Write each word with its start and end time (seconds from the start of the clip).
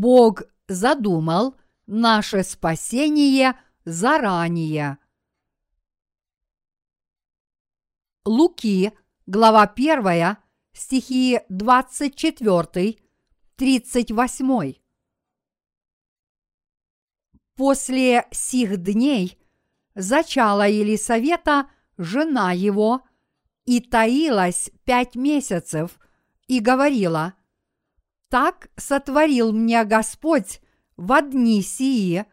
Бог 0.00 0.44
задумал 0.66 1.56
наше 1.86 2.42
спасение 2.42 3.54
заранее. 3.84 4.96
Луки, 8.24 8.94
глава 9.26 9.64
1, 9.64 10.38
стихи 10.72 11.40
24, 11.50 12.96
38. 13.56 14.74
После 17.54 18.26
сих 18.30 18.82
дней 18.82 19.38
зачала 19.94 20.66
Елисавета 20.66 21.68
жена 21.98 22.52
его 22.52 23.02
и 23.66 23.82
таилась 23.82 24.70
пять 24.84 25.14
месяцев 25.14 26.00
и 26.46 26.60
говорила, 26.60 27.34
«Так 28.30 28.70
сотворил 28.76 29.52
мне 29.52 29.84
Господь 29.84 30.62
в 30.96 31.20
дни 31.20 31.60
сии, 31.60 32.24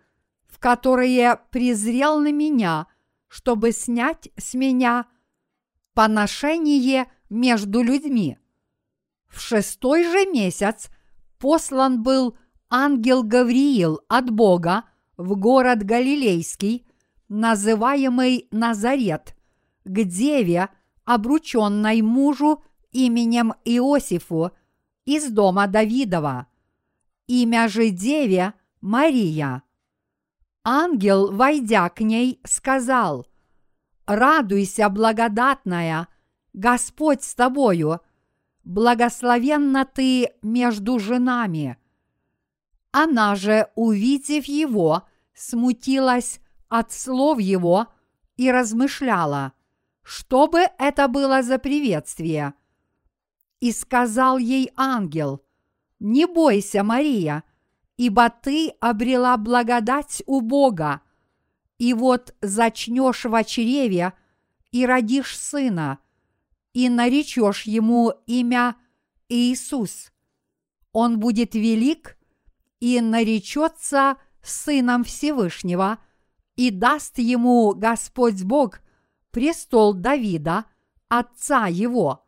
в 0.48 0.60
которые 0.60 1.40
презрел 1.52 2.20
на 2.20 2.32
меня, 2.32 2.88
чтобы 3.28 3.72
снять 3.72 4.30
с 4.38 4.54
меня 4.54 5.08
поношение 5.94 7.08
между 7.30 7.82
людьми. 7.82 8.38
В 9.28 9.42
шестой 9.42 10.04
же 10.04 10.26
месяц 10.32 10.90
послан 11.40 12.04
был 12.04 12.38
ангел 12.70 13.24
Гавриил 13.24 14.02
от 14.08 14.30
Бога 14.30 14.84
в 15.18 15.36
город 15.36 15.84
Галилейский, 15.84 16.86
называемый 17.30 18.48
Назарет, 18.52 19.36
к 19.84 20.04
деве, 20.04 20.70
обрученной 21.04 22.02
мужу 22.02 22.64
именем 22.92 23.54
Иосифу 23.66 24.52
из 25.08 25.32
дома 25.32 25.68
Давидова. 25.68 26.48
Имя 27.28 27.70
же 27.70 27.90
деве 27.90 28.54
Мария. 28.82 29.64
Ангел, 30.64 31.32
войдя 31.32 31.88
к 31.90 32.02
ней, 32.02 32.42
сказал, 32.44 33.26
«Радуйся, 34.06 34.90
благодатная, 34.90 36.10
Господь 36.52 37.24
с 37.24 37.34
тобою, 37.36 38.02
благословенна 38.66 39.86
ты 39.86 40.34
между 40.42 41.00
женами». 41.00 41.78
Она 42.92 43.36
же, 43.36 43.70
увидев 43.76 44.46
его, 44.46 45.04
смутилась 45.34 46.42
от 46.68 46.92
слов 46.92 47.40
его 47.40 47.88
и 48.36 48.52
размышляла, 48.52 49.54
что 50.04 50.48
бы 50.48 50.68
это 50.78 51.08
было 51.08 51.44
за 51.44 51.60
приветствие. 51.60 52.54
И 53.60 53.72
сказал 53.72 54.38
ей 54.38 54.72
ангел, 54.76 55.44
«Не 56.00 56.28
бойся, 56.28 56.84
Мария, 56.84 57.44
ибо 57.98 58.30
ты 58.30 58.70
обрела 58.80 59.36
благодать 59.38 60.22
у 60.28 60.42
Бога, 60.42 61.02
и 61.78 61.94
вот 61.94 62.36
зачнешь 62.42 63.26
в 63.26 63.44
чреве 63.44 64.14
и 64.72 64.86
родишь 64.86 65.38
сына, 65.38 66.00
и 66.74 66.90
наречешь 66.90 67.64
ему 67.64 68.14
имя 68.28 68.76
Иисус. 69.30 70.12
Он 70.92 71.20
будет 71.20 71.56
велик 71.56 72.18
и 72.80 73.02
наречется 73.02 74.18
Сыном 74.44 75.04
Всевышнего, 75.04 76.00
и 76.56 76.72
даст 76.72 77.18
ему 77.18 77.74
Господь 77.76 78.44
Бог 78.44 78.80
престол 79.32 79.94
Давида, 79.94 80.66
отца 81.10 81.68
его, 81.68 82.27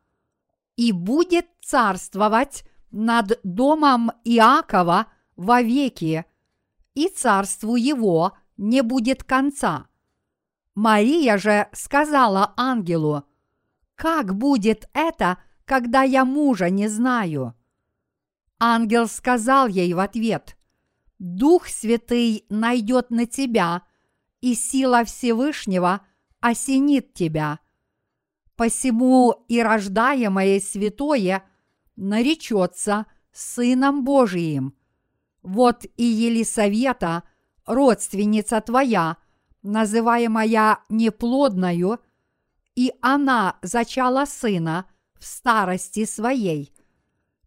и 0.79 0.93
будет 0.93 1.45
царствовать 1.59 2.63
над 2.89 3.37
домом 3.43 4.13
Иакова 4.23 5.07
вовеки, 5.35 6.25
и 6.93 7.09
царству 7.09 7.75
его 7.75 8.37
не 8.55 8.81
будет 8.81 9.25
конца. 9.25 9.87
Мария 10.75 11.37
же 11.37 11.67
сказала 11.73 12.53
ангелу, 12.55 13.25
«Как 13.95 14.33
будет 14.35 14.89
это, 14.93 15.39
когда 15.65 16.03
я 16.03 16.23
мужа 16.23 16.69
не 16.69 16.87
знаю?» 16.87 17.55
Ангел 18.57 19.09
сказал 19.09 19.67
ей 19.67 19.93
в 19.93 19.99
ответ, 19.99 20.55
Дух 21.17 21.67
Святый 21.67 22.45
найдет 22.47 23.09
на 23.09 23.25
тебя, 23.25 23.81
и 24.39 24.55
сила 24.55 25.03
Всевышнего 25.03 25.99
осенит 26.39 27.13
тебя. 27.13 27.59
Посему 28.59 29.45
и 29.47 29.61
рождаемое 29.61 30.59
святое 30.59 31.45
наречется 31.95 33.05
Сыном 33.31 34.03
Божиим. 34.03 34.75
Вот 35.41 35.85
и 35.95 36.03
Елисавета, 36.03 37.23
родственница 37.65 38.59
твоя, 38.59 39.15
называемая 39.61 40.79
неплодною, 40.89 41.99
и 42.75 42.91
она 42.99 43.57
зачала 43.61 44.25
сына 44.25 44.87
в 45.17 45.25
старости 45.25 46.03
своей, 46.03 46.73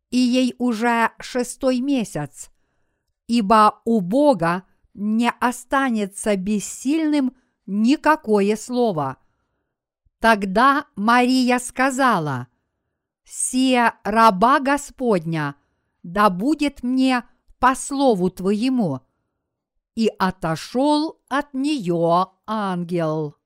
и 0.09 0.17
ей 0.17 0.55
уже 0.57 1.11
шестой 1.19 1.81
месяц, 1.81 2.49
ибо 3.27 3.83
у 3.85 4.01
Бога 4.01 4.63
не 4.95 5.31
останется 5.31 6.37
бессильным 6.37 7.37
никакое 7.67 8.57
слово. 8.57 9.19
Тогда 10.23 10.87
Мария 10.95 11.59
сказала, 11.59 12.47
«Сия 13.25 13.99
раба 14.05 14.61
Господня, 14.61 15.57
да 16.05 16.31
будет 16.31 16.85
мне 16.85 17.25
по 17.59 17.75
слову 17.75 18.31
Твоему». 18.31 19.01
И 19.97 20.09
отошел 20.19 21.21
от 21.29 21.53
нее 21.53 22.29
ангел. 22.47 23.37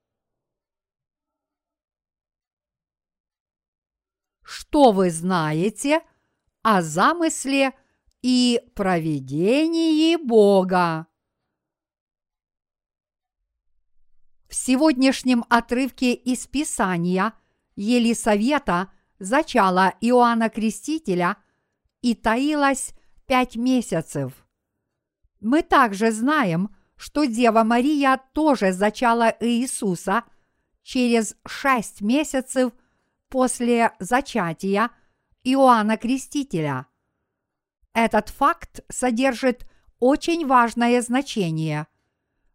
Что 4.42 4.92
вы 4.92 5.10
знаете 5.10 6.02
о 6.62 6.82
замысле– 6.82 7.72
и 8.22 8.60
проведении 8.74 10.16
Бога. 10.16 11.06
В 14.45 14.45
сегодняшнем 14.56 15.44
отрывке 15.48 16.14
из 16.14 16.46
Писания 16.46 17.32
Елисавета 17.76 18.90
зачала 19.18 19.94
Иоанна 20.00 20.48
Крестителя 20.48 21.36
и 22.02 22.14
таилась 22.14 22.92
пять 23.26 23.56
месяцев. 23.56 24.32
Мы 25.40 25.62
также 25.62 26.10
знаем, 26.10 26.74
что 26.96 27.24
Дева 27.24 27.62
Мария 27.62 28.20
тоже 28.32 28.72
зачала 28.72 29.34
Иисуса 29.40 30.24
через 30.82 31.36
шесть 31.46 32.00
месяцев 32.00 32.72
после 33.28 33.92
зачатия 33.98 34.90
Иоанна 35.44 35.96
Крестителя– 35.96 36.86
этот 37.96 38.28
факт 38.28 38.80
содержит 38.90 39.66
очень 40.00 40.46
важное 40.46 41.00
значение. 41.00 41.86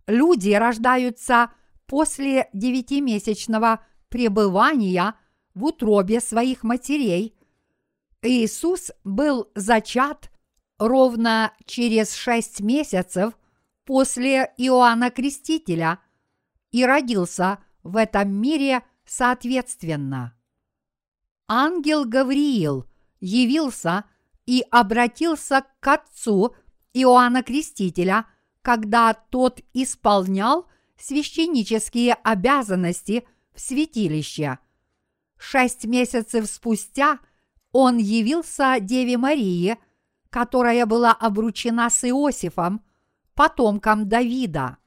Люди 0.06 0.52
рождаются 0.52 1.52
после 1.92 2.48
девятимесячного 2.54 3.82
пребывания 4.08 5.16
в 5.54 5.66
утробе 5.66 6.22
своих 6.22 6.64
матерей. 6.64 7.36
Иисус 8.22 8.92
был 9.04 9.52
зачат 9.56 10.32
ровно 10.80 11.52
через 11.66 12.16
шесть 12.16 12.62
месяцев 12.62 13.38
после 13.84 14.54
Иоанна 14.56 15.12
Крестителя 15.12 16.00
и 16.72 16.86
родился 16.86 17.60
в 17.84 17.98
этом 17.98 18.36
мире 18.36 18.84
соответственно. 19.04 20.34
Ангел 21.50 22.06
Гавриил 22.06 22.86
явился 23.20 24.06
и 24.46 24.64
обратился 24.72 25.66
к 25.82 25.88
отцу 25.90 26.56
Иоанна 26.94 27.44
Крестителя, 27.44 28.28
когда 28.62 29.14
тот 29.14 29.60
исполнял 29.74 30.71
священнические 31.02 32.14
обязанности 32.14 33.26
в 33.54 33.60
святилище. 33.60 34.60
Шесть 35.38 35.86
месяцев 35.86 36.48
спустя 36.48 37.20
он 37.72 37.98
явился 37.98 38.78
Деве 38.80 39.18
Марии, 39.18 39.78
которая 40.30 40.86
была 40.86 41.12
обручена 41.12 41.90
с 41.90 42.04
Иосифом, 42.08 42.84
потомком 43.34 44.08
Давида. 44.08 44.78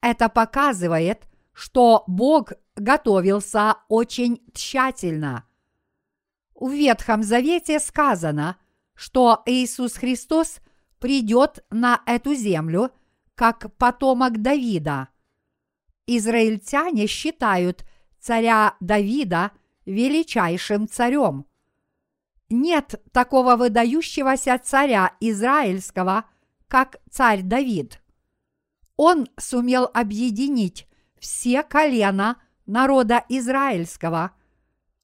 Это 0.00 0.28
показывает, 0.28 1.26
что 1.52 2.04
Бог 2.06 2.52
готовился 2.76 3.76
очень 3.88 4.42
тщательно. 4.52 5.44
В 6.54 6.70
Ветхом 6.70 7.22
Завете 7.22 7.80
сказано, 7.80 8.56
что 8.94 9.42
Иисус 9.46 9.94
Христос 9.94 10.60
придет 10.98 11.64
на 11.70 12.02
эту 12.06 12.34
землю 12.34 12.90
как 13.34 13.74
потомок 13.76 14.40
Давида. 14.40 15.08
Израильтяне 16.06 17.06
считают 17.06 17.84
царя 18.20 18.76
Давида 18.80 19.52
величайшим 19.84 20.88
царем. 20.88 21.46
нет 22.48 23.02
такого 23.12 23.56
выдающегося 23.56 24.58
царя 24.62 25.16
израильского, 25.20 26.24
как 26.68 26.96
царь 27.10 27.42
Давид. 27.42 28.00
Он 28.96 29.28
сумел 29.38 29.90
объединить 29.92 30.88
все 31.18 31.62
колена 31.62 32.40
народа 32.66 33.24
израильского, 33.28 34.32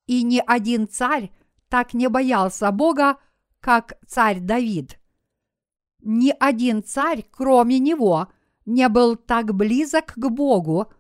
и 0.07 0.23
ни 0.23 0.43
один 0.47 0.89
царь 0.89 1.31
так 1.69 1.95
не 1.95 2.09
боялся 2.09 2.71
Бога, 2.71 3.19
как 3.61 3.99
царь 4.07 4.41
Давид. 4.41 4.99
Ни 6.01 6.35
один 6.39 6.83
царь, 6.83 7.25
кроме 7.31 7.79
него, 7.79 8.29
не 8.65 8.89
был 8.89 9.17
так 9.17 9.55
близок 9.55 10.15
к 10.15 10.29
Богу, 10.29 10.93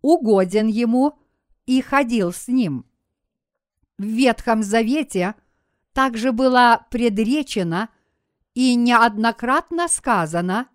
угоден 0.00 0.66
ему 0.66 1.18
и 1.66 1.80
ходил 1.80 2.32
с 2.32 2.48
ним. 2.48 2.86
В 3.98 4.04
Ветхом 4.04 4.62
Завете 4.62 5.34
также 5.92 6.32
было 6.32 6.86
предречено 6.90 7.88
и 8.54 8.74
неоднократно 8.74 9.88
сказано, 9.88 10.68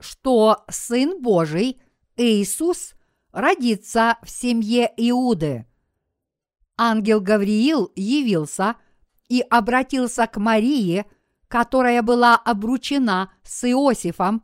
что 0.00 0.64
Сын 0.68 1.20
Божий, 1.20 1.80
Иисус, 2.16 2.94
родится 3.32 4.18
в 4.22 4.30
семье 4.30 4.92
Иуды. 4.96 5.66
Ангел 6.76 7.20
Гавриил 7.20 7.92
явился 7.94 8.76
и 9.28 9.40
обратился 9.40 10.26
к 10.26 10.36
Марии, 10.38 11.04
которая 11.48 12.02
была 12.02 12.36
обручена 12.36 13.32
с 13.42 13.64
Иосифом, 13.70 14.42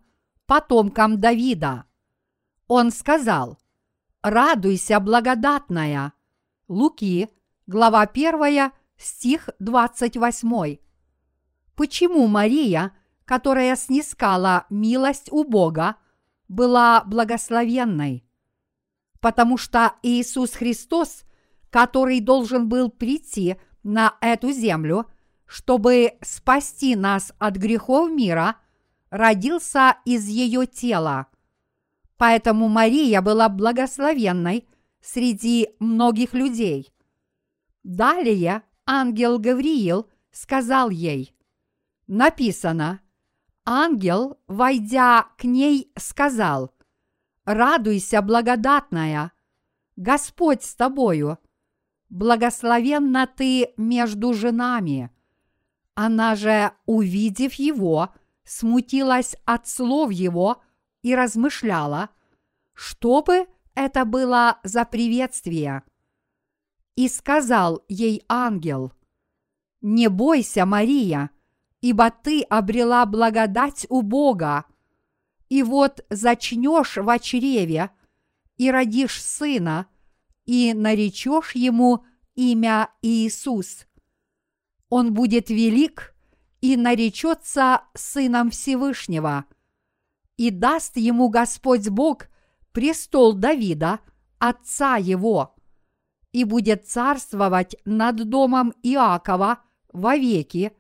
потомком 0.49 1.21
Давида. 1.21 1.85
Он 2.67 2.91
сказал, 2.91 3.59
«Радуйся, 4.23 4.99
благодатная». 4.99 6.15
Луки, 6.69 7.29
глава 7.67 8.01
1, 8.01 8.73
стих 8.97 9.51
28. 9.59 10.79
Почему 11.77 12.27
Мария, 12.27 12.93
которая 13.27 13.77
снискала 13.77 14.65
милость 14.71 15.31
у 15.31 15.45
Бога, 15.45 15.97
была 16.49 17.05
благословенной? 17.05 18.25
Потому 19.21 19.59
что 19.59 19.97
Иисус 20.03 20.53
Христос, 20.53 21.25
который 21.69 22.21
должен 22.21 22.71
был 22.71 22.91
прийти 22.91 23.57
на 23.83 24.17
эту 24.23 24.51
землю, 24.53 25.11
чтобы 25.45 26.15
спасти 26.23 26.97
нас 26.97 27.35
от 27.39 27.57
грехов 27.57 28.11
мира, 28.11 28.57
родился 29.11 29.97
из 30.05 30.27
ее 30.27 30.67
тела. 30.67 31.27
Поэтому 32.17 32.69
Мария 32.69 33.23
была 33.23 33.49
благословенной 33.49 34.69
среди 35.01 35.71
многих 35.79 36.35
людей. 36.35 36.93
Далее 37.85 38.63
ангел 38.87 39.39
Гавриил 39.39 40.09
сказал 40.31 40.91
ей, 40.91 41.35
написано, 42.07 43.01
ангел, 43.65 44.39
войдя 44.47 45.29
к 45.37 45.45
ней, 45.45 45.93
сказал, 45.97 46.75
«Радуйся, 47.45 48.21
благодатная, 48.21 49.33
Господь 49.97 50.63
с 50.63 50.75
тобою, 50.75 51.39
благословенна 52.09 53.27
ты 53.27 53.73
между 53.77 54.35
женами». 54.35 55.11
Она 55.95 56.37
же, 56.37 56.73
увидев 56.87 57.55
его, 57.55 58.15
смутилась 58.49 59.37
от 59.45 59.69
слов 59.69 60.11
его 60.11 60.63
и 61.03 61.15
размышляла, 61.15 62.09
что 62.73 63.23
бы 63.23 63.47
это 63.75 64.05
было 64.05 64.59
за 64.65 64.85
приветствие. 64.85 65.83
И 66.97 67.09
сказал 67.09 67.85
ей 67.89 68.25
ангел, 68.29 68.93
«Не 69.83 70.09
бойся, 70.09 70.65
Мария, 70.65 71.31
ибо 71.83 72.11
ты 72.11 72.43
обрела 72.43 73.05
благодать 73.07 73.87
у 73.91 74.03
Бога, 74.03 74.65
и 75.49 75.63
вот 75.63 76.05
зачнешь 76.11 76.97
в 76.97 77.19
чреве 77.21 77.91
и 78.57 78.71
родишь 78.71 79.23
сына, 79.23 79.87
и 80.47 80.73
наречешь 80.75 81.55
ему 81.55 82.05
имя 82.35 82.91
Иисус. 83.03 83.87
Он 84.89 85.13
будет 85.13 85.51
велик 85.51 86.15
и 86.61 86.77
наречется 86.77 87.83
Сыном 87.95 88.51
Всевышнего, 88.51 89.45
и 90.37 90.51
даст 90.51 90.97
ему 90.97 91.29
Господь 91.29 91.89
Бог 91.89 92.29
престол 92.73 93.35
Давида, 93.35 94.01
отца 94.39 94.97
его, 94.97 95.57
и 96.33 96.45
будет 96.45 96.87
царствовать 96.87 97.77
над 97.85 98.29
домом 98.29 98.73
Иакова 98.83 99.63
вовеки, 99.93 100.73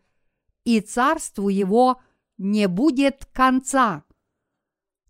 и 0.64 0.80
царству 0.80 1.48
его 1.48 2.00
не 2.36 2.68
будет 2.68 3.26
конца. 3.26 4.04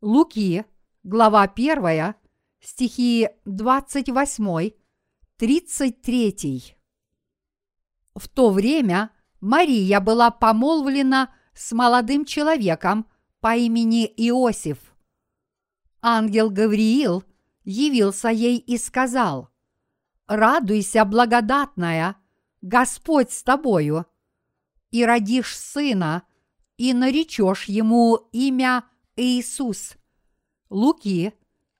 Луки, 0.00 0.65
глава 1.03 1.43
1, 1.43 2.15
стихи 2.61 3.29
28, 3.44 4.70
33. 5.37 6.76
В 8.15 8.29
то 8.29 8.50
время 8.50 9.11
Мария 9.40 10.00
была 10.00 10.31
помолвлена 10.31 11.32
с 11.55 11.73
молодым 11.73 12.25
человеком 12.25 13.06
по 13.40 13.56
имени 13.56 14.05
Иосиф. 14.05 14.79
Ангел 16.00 16.50
Гавриил 16.50 17.25
явился 17.64 18.29
ей 18.29 18.58
и 18.58 18.79
сказал, 18.79 19.50
«Радуйся, 20.26 21.05
благодатная, 21.05 22.17
Господь 22.62 23.31
с 23.31 23.43
тобою, 23.43 24.06
и 24.90 25.05
родишь 25.05 25.56
сына, 25.56 26.25
и 26.76 26.93
наречешь 26.93 27.64
ему 27.64 28.29
имя 28.32 28.84
Иисус». 29.17 29.94
Луки, 30.70 31.32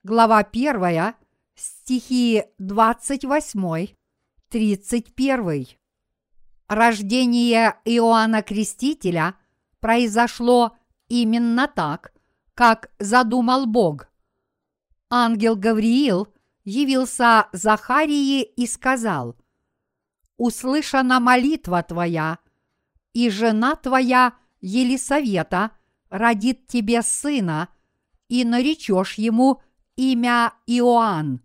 глава 0.03 0.39
1, 0.39 1.13
стихи 1.55 2.43
28, 2.57 3.87
31. 4.49 5.79
Рождение 6.69 7.79
Иоанна 7.83 8.43
Крестителя 8.43 9.35
произошло 9.79 10.77
именно 11.07 11.67
так, 11.67 12.13
как 12.53 12.91
задумал 12.99 13.65
Бог. 13.65 14.07
Ангел 15.09 15.55
Гавриил 15.55 16.27
явился 16.65 17.47
Захарии 17.53 18.43
и 18.43 18.67
сказал, 18.67 19.35
«Услышана 20.37 21.19
молитва 21.19 21.81
твоя, 21.81 22.37
и 23.13 23.31
жена 23.31 23.75
твоя 23.75 24.35
Елисавета 24.61 25.71
родит 26.11 26.67
тебе 26.67 27.01
сына, 27.01 27.69
и 28.27 28.45
наречешь 28.45 29.15
ему 29.15 29.59
имя 29.95 30.53
Иоанн». 30.67 31.41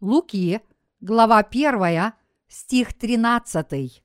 Луки, 0.00 0.60
глава 1.00 1.38
1, 1.38 2.12
стих 2.46 2.92
13. 2.92 4.03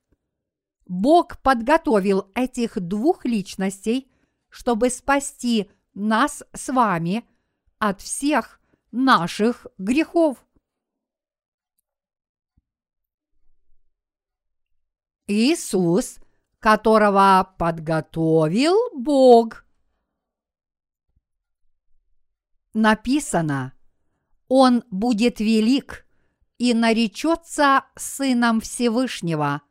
Бог 0.90 1.40
подготовил 1.44 2.32
этих 2.34 2.80
двух 2.80 3.24
личностей, 3.24 4.12
чтобы 4.50 4.90
спасти 4.90 5.70
нас 5.94 6.44
с 6.52 6.74
вами 6.74 7.30
от 7.78 8.02
всех 8.02 8.60
наших 8.92 9.68
грехов. 9.78 10.44
Иисус, 15.28 16.18
которого 16.58 17.54
подготовил 17.60 18.76
Бог. 18.96 19.64
Написано, 22.74 23.74
Он 24.48 24.84
будет 24.90 25.40
велик 25.40 26.08
и 26.58 26.74
наречется 26.74 27.86
Сыном 27.96 28.60
Всевышнего– 28.60 29.62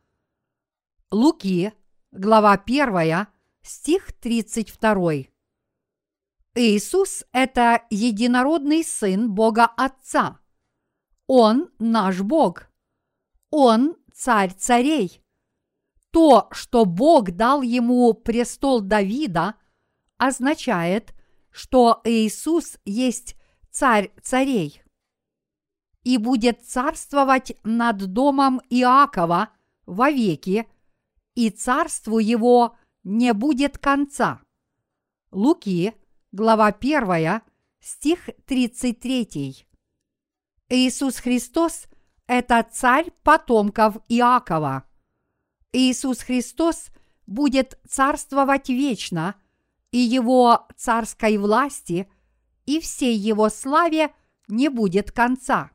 Луки, 1.11 1.73
глава 2.11 2.53
1, 2.53 3.25
стих 3.63 4.13
32. 4.13 5.11
Иисус– 6.53 7.25
это 7.31 7.81
единородный 7.89 8.83
Сын 8.83 9.31
Бога 9.31 9.65
Отца. 9.75 10.39
Он 11.25 11.71
наш 11.79 12.21
Бог. 12.21 12.67
Он 13.49 13.95
царь 14.13 14.53
царей. 14.53 15.23
То, 16.11 16.47
что 16.51 16.85
Бог 16.85 17.31
дал 17.31 17.63
ему 17.63 18.13
престол 18.13 18.79
Давида, 18.81 19.55
означает, 20.17 21.15
что 21.49 22.01
Иисус 22.03 22.77
есть 22.85 23.35
царь 23.71 24.11
царей 24.21 24.83
и 26.03 26.19
будет 26.19 26.63
царствовать 26.67 27.57
над 27.63 28.13
домом 28.13 28.61
Иакова 28.69 29.49
вовеки– 29.87 30.67
и 31.39 31.49
царству 31.51 32.19
его 32.19 32.75
не 33.05 33.31
будет 33.31 33.77
конца. 33.77 34.41
Луки, 35.31 35.93
глава 36.33 36.67
1, 36.67 37.41
стих 37.79 38.29
33. 38.45 39.65
Иисус 40.67 41.15
Христос– 41.15 41.85
это 42.27 42.67
царь 42.69 43.11
потомков 43.23 43.95
Иакова. 44.09 44.83
Иисус 45.71 46.23
Христос 46.23 46.89
будет 47.25 47.79
царствовать 47.87 48.67
вечно, 48.67 49.35
и 49.91 49.97
его 49.97 50.67
царской 50.75 51.37
власти 51.37 52.11
и 52.65 52.81
всей 52.81 53.15
его 53.15 53.47
славе 53.47 54.13
не 54.49 54.67
будет 54.67 55.13
конца. 55.13 55.71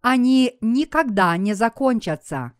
Они 0.00 0.56
никогда 0.62 1.36
не 1.36 1.52
закончатся. 1.52 2.54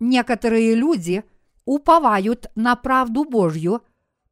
Некоторые 0.00 0.74
люди 0.74 1.24
уповают 1.64 2.50
на 2.54 2.76
правду 2.76 3.24
Божью, 3.24 3.82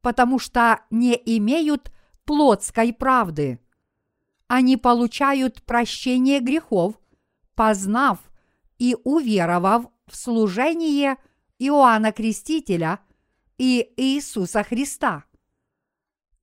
потому 0.00 0.38
что 0.38 0.80
не 0.90 1.14
имеют 1.14 1.92
плотской 2.24 2.92
правды. 2.92 3.60
Они 4.48 4.76
получают 4.76 5.62
прощение 5.62 6.40
грехов, 6.40 7.00
познав 7.54 8.18
и 8.78 8.96
уверовав 9.04 9.86
в 10.06 10.16
служение 10.16 11.16
Иоанна 11.58 12.12
Крестителя 12.12 12.98
и 13.56 13.92
Иисуса 13.96 14.62
Христа. 14.62 15.24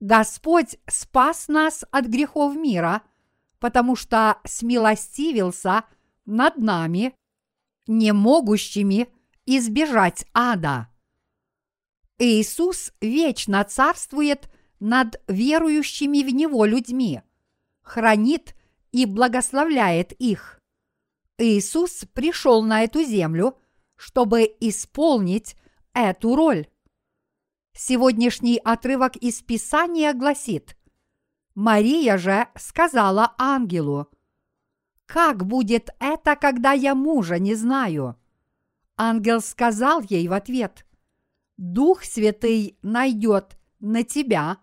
Господь 0.00 0.78
спас 0.86 1.48
нас 1.48 1.84
от 1.90 2.06
грехов 2.06 2.56
мира, 2.56 3.02
потому 3.58 3.94
что 3.94 4.38
смилостивился 4.44 5.84
над 6.24 6.56
нами, 6.56 7.14
не 7.86 8.12
могущими 8.12 9.08
избежать 9.46 10.26
ада. 10.32 10.88
Иисус 12.18 12.92
вечно 13.00 13.64
царствует 13.64 14.50
над 14.78 15.20
верующими 15.26 16.22
в 16.22 16.30
Него 16.30 16.64
людьми, 16.64 17.22
хранит 17.82 18.54
и 18.92 19.06
благословляет 19.06 20.12
их. 20.12 20.60
Иисус 21.38 22.04
пришел 22.12 22.62
на 22.62 22.82
эту 22.82 23.02
землю, 23.02 23.56
чтобы 23.96 24.42
исполнить 24.60 25.56
эту 25.94 26.36
роль. 26.36 26.66
Сегодняшний 27.72 28.58
отрывок 28.58 29.16
из 29.16 29.42
Писания 29.42 30.12
гласит 30.12 30.76
«Мария 31.54 32.18
же 32.18 32.48
сказала 32.56 33.34
ангелу, 33.38 34.08
«Как 35.10 35.44
будет 35.44 35.90
это, 35.98 36.36
когда 36.36 36.70
я 36.70 36.94
мужа 36.94 37.40
не 37.40 37.56
знаю?» 37.56 38.14
Ангел 38.96 39.40
сказал 39.40 40.02
ей 40.02 40.28
в 40.28 40.32
ответ, 40.32 40.86
«Дух 41.56 42.04
Святый 42.04 42.78
найдет 42.82 43.58
на 43.80 44.04
тебя, 44.04 44.58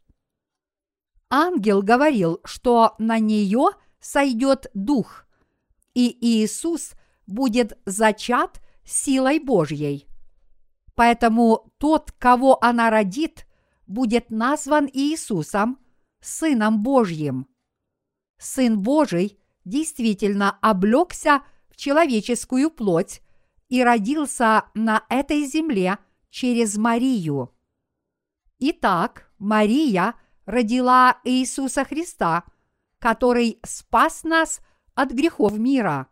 Ангел 1.35 1.81
говорил, 1.81 2.41
что 2.43 2.93
на 2.99 3.17
нее 3.17 3.69
сойдет 3.99 4.67
дух, 4.75 5.25
и 5.95 6.15
Иисус 6.21 6.91
будет 7.25 7.75
зачат 7.87 8.61
силой 8.85 9.39
Божьей. 9.39 10.07
Поэтому 10.93 11.73
тот, 11.79 12.11
кого 12.11 12.63
она 12.63 12.91
родит, 12.91 13.47
будет 13.87 14.29
назван 14.29 14.87
Иисусом, 14.93 15.79
Сыном 16.21 16.83
Божьим. 16.83 17.47
Сын 18.37 18.79
Божий 18.79 19.39
действительно 19.65 20.59
облегся 20.61 21.41
в 21.67 21.77
человеческую 21.77 22.69
плоть 22.69 23.21
и 23.69 23.83
родился 23.83 24.65
на 24.75 25.03
этой 25.09 25.45
земле 25.45 25.97
через 26.29 26.77
Марию. 26.77 27.51
Итак, 28.59 29.31
Мария 29.39 30.13
родила 30.45 31.17
Иисуса 31.23 31.85
Христа, 31.85 32.43
который 32.99 33.59
спас 33.63 34.23
нас 34.23 34.61
от 34.95 35.11
грехов 35.11 35.57
мира. 35.57 36.07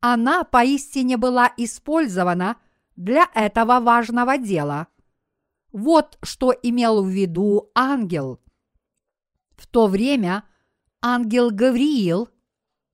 Она 0.00 0.44
поистине 0.44 1.16
была 1.16 1.52
использована 1.56 2.56
для 2.96 3.28
этого 3.34 3.80
важного 3.80 4.38
дела. 4.38 4.88
Вот 5.72 6.18
что 6.22 6.52
имел 6.52 7.02
в 7.02 7.08
виду 7.08 7.70
ангел– 7.74 8.40
в 9.58 9.66
то 9.66 9.88
время 9.88 10.44
ангел 11.02 11.50
Гавриил 11.50 12.28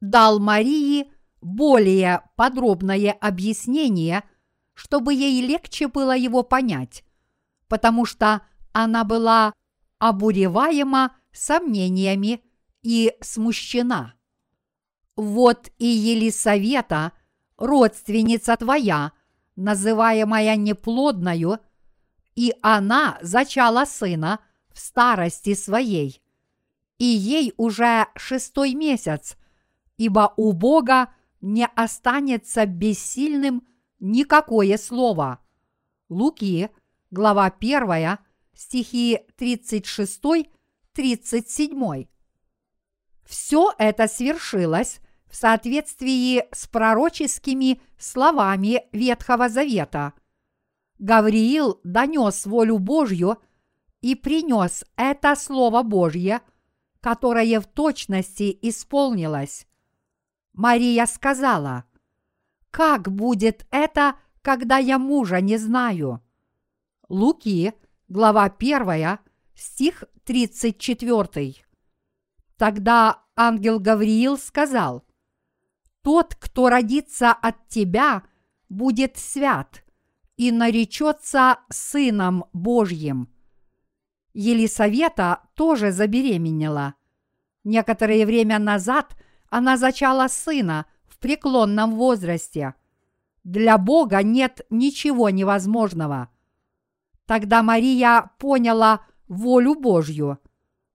дал 0.01 0.41
Марии 0.41 1.13
более 1.43 2.23
подробное 2.37 3.13
объяснение, 3.13 4.25
чтобы 4.73 5.13
ей 5.13 5.47
легче 5.47 5.89
было 5.89 6.17
его 6.17 6.43
понять, 6.43 7.05
потому 7.69 8.07
что 8.07 8.41
она 8.73 9.05
была 9.05 9.53
обуреваема 10.05 11.17
сомнениями 11.33 12.43
и 12.83 13.15
смущена. 13.23 14.13
Вот 15.17 15.71
и 15.79 15.87
Елисавета, 15.87 17.13
родственница 17.57 18.55
твоя, 18.59 19.13
называемая 19.57 20.57
неплодною, 20.57 21.59
и 22.35 22.53
она 22.61 23.17
зачала 23.23 23.87
сына 23.87 24.41
в 24.75 24.79
старости 24.79 25.55
своей 25.55 26.21
и 26.99 27.05
ей 27.05 27.55
уже 27.57 28.07
шестой 28.15 28.75
месяц, 28.75 29.39
ибо 29.97 30.35
у 30.37 30.53
Бога 30.53 31.15
не 31.41 31.67
останется 31.67 32.67
бессильным 32.67 33.67
никакое 34.01 34.77
слово. 34.77 35.41
Луки, 36.11 36.69
глава 37.11 37.47
1, 37.47 38.19
стихи 38.55 39.21
36-37. 39.39 42.09
Все 43.25 43.73
это 43.79 44.09
свершилось 44.09 45.01
в 45.27 45.37
соответствии 45.37 46.45
с 46.53 46.67
пророческими 46.67 47.81
словами 47.99 48.83
Ветхого 48.93 49.49
Завета. 49.49 50.13
Гавриил 50.99 51.81
донес 51.85 52.45
волю 52.47 52.79
Божью 52.79 53.39
и 54.01 54.15
принес 54.15 54.85
это 54.97 55.35
Слово 55.35 55.83
Божье– 55.83 56.41
которое 57.05 57.61
в 57.61 57.67
точности 57.67 58.59
исполнилось. 58.63 59.67
Мария 60.55 61.05
сказала, 61.05 61.85
«Как 62.71 63.13
будет 63.13 63.67
это, 63.71 64.15
когда 64.41 64.79
я 64.79 64.99
мужа 64.99 65.43
не 65.43 65.59
знаю?» 65.59 66.23
Луки, 67.11 67.75
глава 68.09 68.45
1, 68.45 69.19
стих 69.55 70.05
34. 70.25 71.55
Тогда 72.57 73.23
ангел 73.35 73.81
Гавриил 73.81 74.37
сказал, 74.37 75.05
«Тот, 76.03 76.35
кто 76.35 76.69
родится 76.69 77.33
от 77.33 77.69
тебя, 77.69 78.23
будет 78.69 79.17
свят 79.17 79.85
и 80.37 80.53
наречется 80.53 81.61
Сыном 81.71 82.45
Божьим». 82.53 83.29
Елисавета 84.35 85.41
тоже 85.55 85.91
забеременела. 85.91 86.95
Некоторое 87.63 88.27
время 88.27 88.59
назад 88.59 89.17
она 89.49 89.77
зачала 89.77 90.29
сына 90.29 90.87
в 91.07 91.19
преклонном 91.19 91.95
возрасте. 91.95 92.75
Для 93.45 93.79
Бога 93.79 94.23
нет 94.23 94.67
ничего 94.69 95.31
невозможного. 95.31 96.29
Тогда 97.27 97.63
Мария 97.63 98.31
поняла 98.39 99.01
волю 99.29 99.75
Божью. 99.75 100.39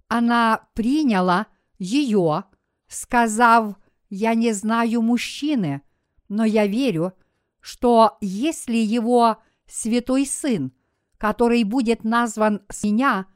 Она 0.08 0.68
приняла 0.74 1.48
ее, 1.78 2.46
сказав, 2.88 3.76
«Я 4.10 4.34
не 4.34 4.54
знаю 4.54 5.02
мужчины, 5.02 5.82
но 6.28 6.46
я 6.46 6.68
верю, 6.68 7.14
что 7.60 8.18
если 8.22 8.78
его 8.78 9.38
святой 9.68 10.26
сын– 10.26 10.72
который 11.20 11.64
будет 11.66 12.04
назван 12.04 12.62
с 12.70 12.84
меня, 12.84 13.28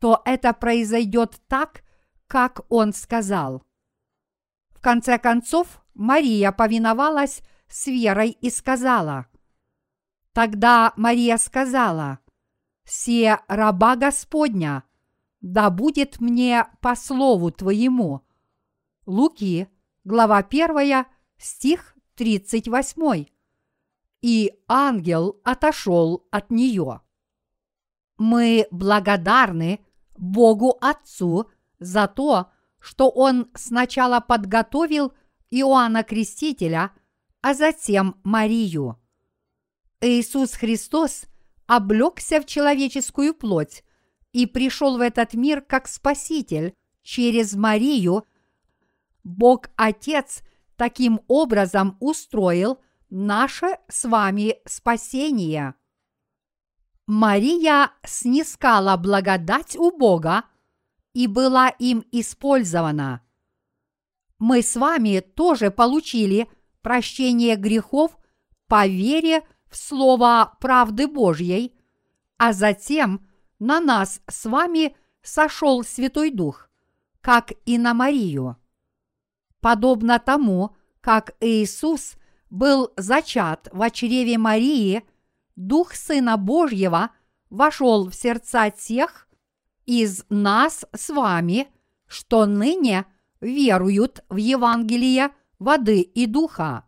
то 0.00 0.22
это 0.24 0.52
произойдет 0.54 1.40
так, 1.46 1.84
как 2.26 2.62
он 2.70 2.92
сказал. 2.92 3.62
В 4.70 4.80
конце 4.80 5.18
концов, 5.18 5.82
Мария 5.94 6.50
повиновалась 6.50 7.42
с 7.68 7.86
верой 7.86 8.30
и 8.30 8.50
сказала. 8.50 9.26
Тогда 10.40 10.94
Мария 10.96 11.36
сказала, 11.36 12.18
«Се 12.86 13.40
раба 13.46 13.94
Господня, 13.94 14.84
да 15.42 15.68
будет 15.68 16.18
мне 16.18 16.64
по 16.80 16.96
слову 16.96 17.50
Твоему». 17.50 18.22
Луки, 19.04 19.68
глава 20.02 20.38
1, 20.38 21.04
стих 21.36 21.94
38. 22.14 23.26
И 24.22 24.54
ангел 24.66 25.38
отошел 25.44 26.26
от 26.30 26.50
нее. 26.50 27.02
Мы 28.16 28.66
благодарны 28.70 29.80
Богу 30.16 30.78
Отцу 30.80 31.50
за 31.80 32.08
то, 32.08 32.50
что 32.78 33.10
Он 33.10 33.50
сначала 33.54 34.20
подготовил 34.20 35.12
Иоанна 35.50 36.02
Крестителя, 36.02 36.92
а 37.42 37.52
затем 37.52 38.18
Марию. 38.24 38.96
Иисус 40.00 40.52
Христос 40.52 41.24
облегся 41.66 42.40
в 42.40 42.46
человеческую 42.46 43.34
плоть 43.34 43.84
и 44.32 44.46
пришел 44.46 44.96
в 44.96 45.00
этот 45.00 45.34
мир 45.34 45.60
как 45.60 45.88
Спаситель 45.88 46.74
через 47.02 47.54
Марию. 47.54 48.24
Бог 49.22 49.68
Отец 49.76 50.42
таким 50.76 51.20
образом 51.28 51.96
устроил 52.00 52.80
наше 53.10 53.78
с 53.88 54.08
вами 54.08 54.56
спасение. 54.64 55.74
Мария 57.06 57.90
снискала 58.04 58.96
благодать 58.96 59.76
у 59.76 59.90
Бога 59.90 60.44
и 61.12 61.26
была 61.26 61.68
им 61.68 62.04
использована. 62.12 63.20
Мы 64.38 64.62
с 64.62 64.76
вами 64.76 65.20
тоже 65.20 65.70
получили 65.70 66.48
прощение 66.80 67.56
грехов 67.56 68.16
по 68.68 68.86
вере 68.86 69.40
в 69.40 69.59
Слово 69.70 70.56
правды 70.60 71.06
Божьей, 71.06 71.74
а 72.38 72.52
затем 72.52 73.26
на 73.58 73.80
нас 73.80 74.20
с 74.26 74.46
вами 74.46 74.96
сошел 75.22 75.84
Святой 75.84 76.30
Дух, 76.30 76.68
как 77.20 77.52
и 77.66 77.78
на 77.78 77.94
Марию. 77.94 78.56
Подобно 79.60 80.18
тому, 80.18 80.76
как 81.00 81.36
Иисус 81.40 82.14
был 82.48 82.92
зачат 82.96 83.68
в 83.72 83.88
чреве 83.90 84.38
Марии, 84.38 85.04
Дух 85.56 85.94
Сына 85.94 86.36
Божьего 86.36 87.10
вошел 87.50 88.08
в 88.08 88.14
сердца 88.14 88.70
тех 88.70 89.28
из 89.86 90.24
нас 90.28 90.84
с 90.94 91.10
вами, 91.10 91.68
что 92.06 92.46
ныне 92.46 93.06
веруют 93.40 94.24
в 94.28 94.36
Евангелие 94.36 95.30
воды 95.58 96.00
и 96.00 96.26
духа. 96.26 96.84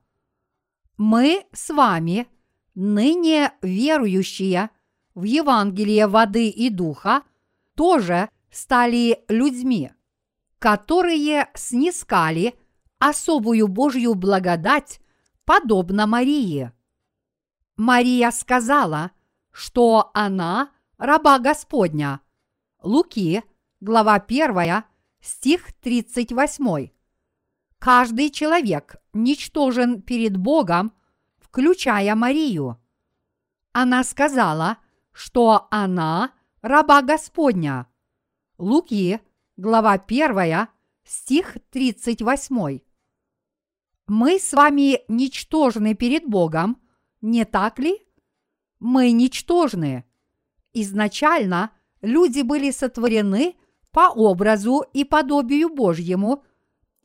Мы 0.96 1.44
с 1.52 1.70
вами, 1.70 2.26
ныне 2.74 3.52
верующие 3.62 4.70
в 5.14 5.24
Евангелие 5.24 6.06
воды 6.06 6.48
и 6.48 6.70
духа, 6.70 7.22
тоже 7.74 8.28
стали 8.50 9.24
людьми, 9.28 9.92
которые 10.58 11.48
снискали 11.54 12.54
особую 12.98 13.68
Божью 13.68 14.14
благодать, 14.14 15.00
подобно 15.44 16.06
Марии. 16.06 16.70
Мария 17.76 18.30
сказала, 18.30 19.10
что 19.50 20.10
она 20.14 20.70
раба 20.98 21.38
Господня. 21.38 22.20
Луки, 22.82 23.42
глава 23.80 24.14
1, 24.14 24.84
стих 25.20 25.72
38. 25.80 26.90
Каждый 27.78 28.30
человек 28.30 28.96
ничтожен 29.12 30.02
перед 30.02 30.36
Богом, 30.36 30.92
включая 31.52 32.14
Марию. 32.14 32.78
Она 33.72 34.04
сказала, 34.04 34.78
что 35.12 35.68
она 35.70 36.32
раба 36.62 37.02
Господня. 37.02 37.88
Луки, 38.56 39.20
глава 39.58 39.92
1, 39.92 40.68
стих 41.04 41.58
38. 41.70 42.80
Мы 44.06 44.38
с 44.38 44.52
вами 44.54 45.00
ничтожны 45.08 45.94
перед 45.94 46.24
Богом, 46.24 46.80
не 47.20 47.44
так 47.44 47.78
ли? 47.78 48.00
Мы 48.80 49.12
ничтожны. 49.12 50.06
Изначально 50.72 51.70
люди 52.00 52.40
были 52.40 52.70
сотворены 52.70 53.56
по 53.90 54.08
образу 54.08 54.86
и 54.94 55.04
подобию 55.04 55.68
Божьему– 55.68 56.44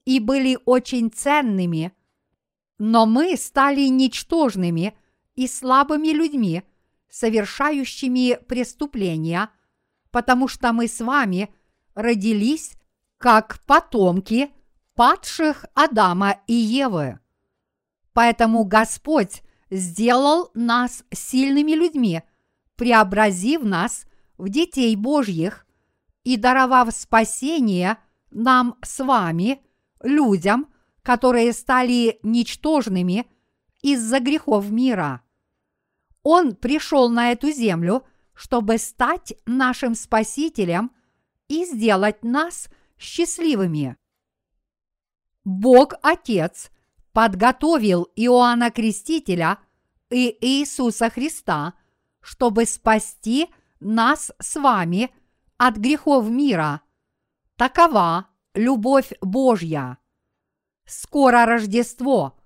и 0.06 0.22
были 0.22 0.58
очень 0.64 1.12
ценными, 1.12 1.92
но 2.78 3.06
мы 3.06 3.36
стали 3.38 3.88
ничтожными 3.88 4.98
и 5.36 5.48
слабыми 5.48 6.10
людьми, 6.10 6.64
совершающими 7.10 8.40
преступления, 8.48 9.50
потому 10.12 10.48
что 10.48 10.74
мы 10.74 10.88
с 10.88 11.00
вами 11.00 11.54
родились 11.96 12.74
как 13.18 13.60
потомки 13.66 14.52
падших 14.96 15.66
Адама 15.74 16.40
и 16.48 16.54
Евы. 16.54 17.20
Поэтому 18.14 18.64
Господь 18.66 19.44
сделал 19.70 20.50
нас 20.54 21.04
сильными 21.12 21.74
людьми, 21.74 22.24
преобразив 22.76 23.64
нас 23.64 24.06
в 24.38 24.50
детей 24.50 24.96
Божьих 24.96 25.66
и 26.24 26.38
даровав 26.38 26.94
спасение 26.94 27.98
нам 28.32 28.76
с 28.84 29.04
вами 29.04 29.62
людям, 30.02 30.68
которые 31.08 31.54
стали 31.54 32.20
ничтожными 32.22 33.26
из-за 33.82 34.20
грехов 34.20 34.70
мира. 34.70 35.22
Он 36.22 36.54
пришел 36.54 37.08
на 37.08 37.32
эту 37.32 37.50
землю, 37.50 38.06
чтобы 38.34 38.78
стать 38.78 39.34
нашим 39.46 39.96
Спасителем 39.96 40.92
и 41.48 41.64
сделать 41.64 42.26
нас 42.26 42.68
счастливыми. 42.98 43.96
Бог 45.46 45.94
Отец 46.02 46.72
подготовил 47.14 48.10
Иоанна 48.18 48.70
Крестителя 48.70 49.60
и 50.10 50.38
Иисуса 50.42 51.10
Христа, 51.10 51.74
чтобы 52.20 52.66
спасти 52.66 53.48
нас 53.80 54.34
с 54.40 54.60
вами 54.60 55.10
от 55.56 55.78
грехов 55.78 56.30
мира. 56.30 56.82
Такова 57.56 58.28
любовь 58.54 59.14
Божья. 59.22 60.00
Скоро 60.88 61.46
Рождество, 61.46 62.38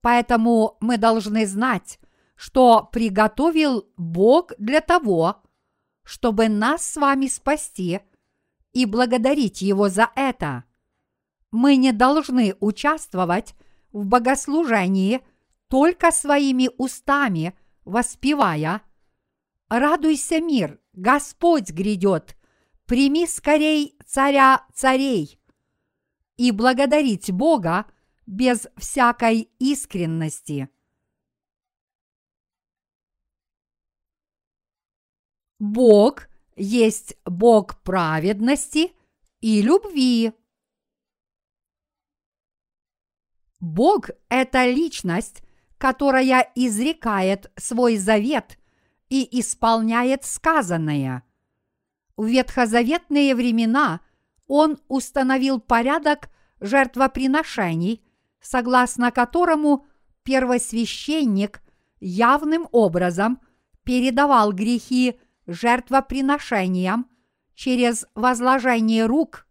поэтому 0.00 0.76
мы 0.80 0.98
должны 0.98 1.46
знать, 1.46 1.98
что 2.36 2.88
приготовил 2.92 3.88
Бог 3.96 4.52
для 4.56 4.80
того, 4.80 5.42
чтобы 6.04 6.48
нас 6.48 6.84
с 6.84 6.96
вами 6.96 7.26
спасти 7.26 8.00
и 8.72 8.86
благодарить 8.86 9.62
Его 9.62 9.88
за 9.88 10.10
это. 10.14 10.62
Мы 11.50 11.74
не 11.74 11.90
должны 11.90 12.54
участвовать 12.60 13.56
в 13.90 14.06
богослужении 14.06 15.20
только 15.66 16.12
своими 16.12 16.70
устами, 16.78 17.58
воспевая 17.84 18.82
«Радуйся, 19.68 20.40
мир, 20.40 20.78
Господь 20.92 21.72
грядет, 21.72 22.36
прими 22.86 23.26
скорей 23.26 23.98
царя 24.06 24.64
царей» 24.72 25.38
и 26.38 26.52
благодарить 26.52 27.30
Бога 27.30 27.84
без 28.26 28.68
всякой 28.76 29.50
искренности. 29.58 30.70
Бог 35.58 36.28
есть 36.56 37.16
Бог 37.24 37.82
праведности 37.82 38.92
и 39.40 39.60
любви. 39.60 40.32
Бог– 43.60 44.10
это 44.28 44.66
личность, 44.66 45.42
которая 45.78 46.52
изрекает 46.54 47.50
свой 47.56 47.96
завет 47.96 48.56
и 49.08 49.40
исполняет 49.40 50.24
сказанное. 50.24 51.24
В 52.16 52.26
ветхозаветные 52.26 53.34
времена 53.34 54.00
он 54.48 54.78
установил 54.88 55.60
порядок 55.60 56.30
жертвоприношений, 56.60 58.02
согласно 58.40 59.12
которому 59.12 59.86
первосвященник 60.24 61.62
явным 62.00 62.68
образом 62.72 63.40
передавал 63.84 64.52
грехи 64.52 65.20
жертвоприношениям 65.46 67.08
через 67.54 68.06
возложение 68.14 69.06
рук 69.06 69.46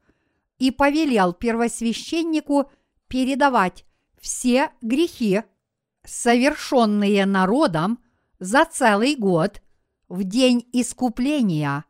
и 0.58 0.72
повелел 0.72 1.34
первосвященнику 1.34 2.72
передавать 3.08 3.86
все 4.20 4.72
грехи, 4.82 5.44
совершенные 6.04 7.26
народом 7.26 8.00
за 8.40 8.66
целый 8.66 9.16
год 9.16 9.62
в 10.08 10.24
день 10.24 10.68
искупления. 10.72 11.86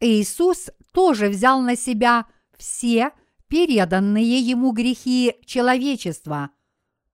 Иисус 0.00 0.70
тоже 0.94 1.28
взял 1.28 1.60
на 1.60 1.76
себя 1.76 2.26
все 2.56 3.10
переданные 3.48 4.38
ему 4.38 4.70
грехи 4.70 5.34
человечества, 5.44 6.50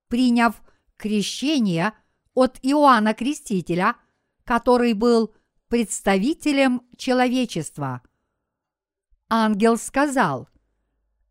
приняв 0.08 0.62
крещение 0.96 1.94
от 2.34 2.58
Иоанна 2.62 3.14
Крестителя, 3.14 3.96
который 4.44 4.92
был 4.92 5.34
представителем 5.68 6.82
человечества. 6.98 8.02
Ангел 9.30 9.78
сказал, 9.78 10.48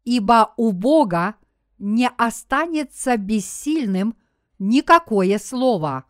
«Ибо 0.03 0.53
у 0.57 0.71
Бога 0.71 1.35
не 1.77 2.09
останется 2.09 3.15
бессильным 3.17 4.17
никакое 4.57 5.38
слово». 5.38 6.05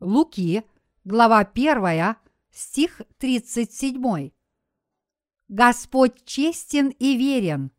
Луки, 0.00 0.64
глава 1.04 1.40
1, 1.40 2.16
стих 2.50 3.02
37. 3.18 4.32
Господь 5.50 6.24
честен 6.24 6.90
и 6.90 7.16
верен. 7.16 7.72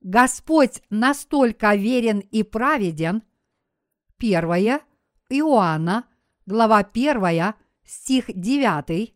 Господь 0.00 0.82
настолько 0.90 1.76
верен 1.76 2.18
и 2.18 2.42
праведен. 2.42 3.22
Первое 4.16 4.80
Иоанна, 5.28 6.08
глава 6.46 6.78
1, 6.78 7.54
стих 7.84 8.24
9, 8.34 9.14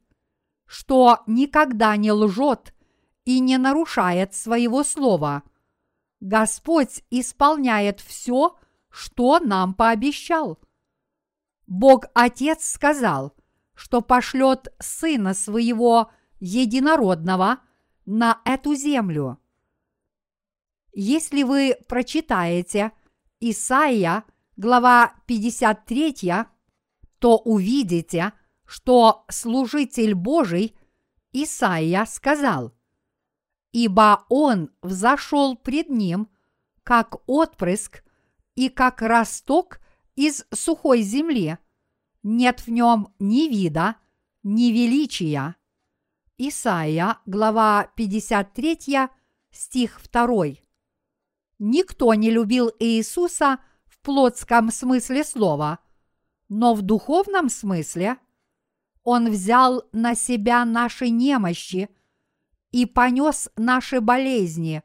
что 0.67 1.25
никогда 1.27 1.97
не 1.97 2.13
лжет 2.13 2.73
и 3.25 3.41
не 3.41 3.59
нарушает 3.59 4.35
своего 4.35 4.85
слова. 4.85 5.43
Господь 6.21 7.03
исполняет 7.11 7.99
все, 7.99 8.57
что 8.89 9.41
нам 9.41 9.75
пообещал. 9.75 10.61
Бог 11.67 12.05
Отец 12.15 12.69
сказал, 12.69 13.35
что 13.75 14.01
пошлет 14.01 14.73
Сына 14.79 15.35
Своего 15.35 16.13
Единородного 16.40 17.59
на 18.07 18.40
эту 18.44 18.75
землю. 18.75 19.38
Если 20.92 21.42
вы 21.42 21.77
прочитаете 21.88 22.92
Исаия, 23.40 24.25
глава 24.57 25.14
53, 25.27 26.47
то 27.18 27.38
увидите, 27.38 28.33
что 28.64 29.25
служитель 29.29 30.14
Божий 30.14 30.77
Исаия 31.33 32.05
сказал, 32.05 32.73
«Ибо 33.73 34.25
он 34.29 34.70
взошел 34.83 35.57
пред 35.57 35.90
ним, 35.90 36.29
как 36.85 37.16
отпрыск 37.29 38.05
и 38.55 38.68
как 38.68 39.03
росток 39.03 39.81
из 40.14 40.47
сухой 40.53 41.03
земли, 41.03 41.59
нет 42.23 42.61
в 42.61 42.68
нем 42.68 43.09
ни 43.18 43.49
вида, 43.49 43.97
ни 44.44 44.70
величия». 44.70 45.57
Исаия, 46.37 47.18
глава 47.27 47.92
53, 47.94 49.09
стих 49.53 50.01
2. 50.12 50.47
Никто 51.61 52.12
не 52.14 52.29
любил 52.29 52.73
Иисуса 52.81 53.59
в 53.87 54.01
плотском 54.01 54.73
смысле 54.73 55.23
слова, 55.23 55.79
но 56.49 56.75
в 56.75 56.83
духовном 56.83 57.49
смысле 57.49 58.16
Он 59.05 59.31
взял 59.31 59.85
на 59.92 60.16
себя 60.16 60.64
наши 60.64 61.09
немощи 61.09 61.88
и 62.73 62.85
понес 62.85 63.49
наши 63.55 64.01
болезни, 64.01 64.83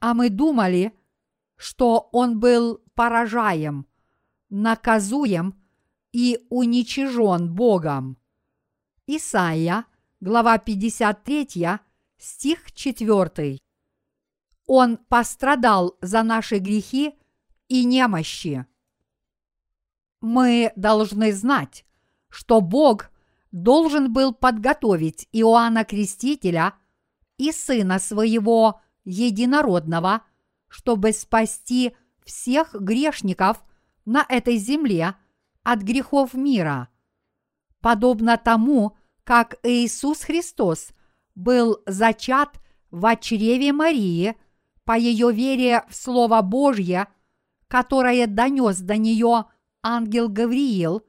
а 0.00 0.14
мы 0.14 0.30
думали, 0.30 0.98
что 1.56 2.08
Он 2.12 2.40
был 2.40 2.80
поражаем, 2.94 3.86
наказуем 4.48 5.62
и 6.12 6.46
уничижен 6.48 7.54
Богом. 7.54 8.16
Исайя, 9.06 9.84
глава 10.22 10.56
53, 10.56 11.80
стих 12.16 12.70
4. 12.72 13.58
Он 14.68 14.96
пострадал 14.96 15.98
за 16.00 16.22
наши 16.22 16.58
грехи 16.58 17.18
и 17.66 17.84
немощи. 17.84 18.64
Мы 20.20 20.72
должны 20.76 21.32
знать, 21.32 21.84
что 22.28 22.60
Бог 22.60 23.10
должен 23.50 24.12
был 24.12 24.32
подготовить 24.32 25.28
Иоанна 25.32 25.84
Крестителя 25.84 26.74
и 27.36 27.50
сына 27.50 27.98
своего 27.98 28.80
единородного, 29.04 30.22
чтобы 30.68 31.12
спасти 31.12 31.96
всех 32.24 32.74
грешников 32.74 33.64
на 34.04 34.24
этой 34.28 34.56
земле 34.56 35.16
от 35.64 35.80
грехов 35.80 36.34
мира. 36.34 36.90
Подобно 37.80 38.36
тому, 38.36 38.96
как 39.24 39.56
Иисус 39.62 40.22
Христос 40.22 40.90
был 41.34 41.78
зачат 41.86 42.60
в 42.90 43.16
чреве 43.16 43.72
Марии 43.72 44.36
по 44.84 44.96
ее 44.96 45.32
вере 45.32 45.84
в 45.88 45.94
Слово 45.94 46.42
Божье, 46.42 47.08
которое 47.68 48.26
донес 48.26 48.80
до 48.80 48.96
нее 48.96 49.46
ангел 49.82 50.28
Гавриил, 50.28 51.02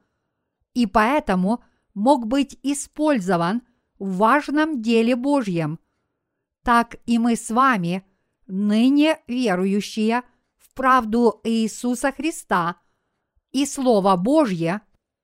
и 0.72 0.86
поэтому 0.86 1.62
мог 1.92 2.26
быть 2.26 2.58
использован 2.62 3.62
в 3.98 4.16
важном 4.16 4.82
деле 4.82 5.16
Божьем, 5.16 5.78
так 6.62 6.96
и 7.06 7.18
мы 7.18 7.36
с 7.36 7.50
вами, 7.50 8.04
ныне 8.46 9.18
верующие 9.26 10.22
в 10.56 10.72
правду 10.74 11.40
Иисуса 11.44 12.12
Христа 12.12 12.76
и 13.52 13.66
Слово 13.66 14.16
Божье, 14.16 14.80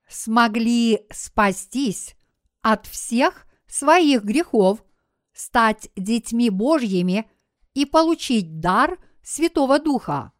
смогли 0.08 1.06
спастись 1.10 2.14
от 2.62 2.86
всех 2.86 3.46
своих 3.66 4.24
грехов, 4.24 4.84
стать 5.32 5.90
детьми 5.96 6.50
Божьими 6.50 7.30
и 7.74 7.86
получить 7.86 8.60
дар 8.60 8.98
Святого 9.22 9.78
Духа. 9.78 10.32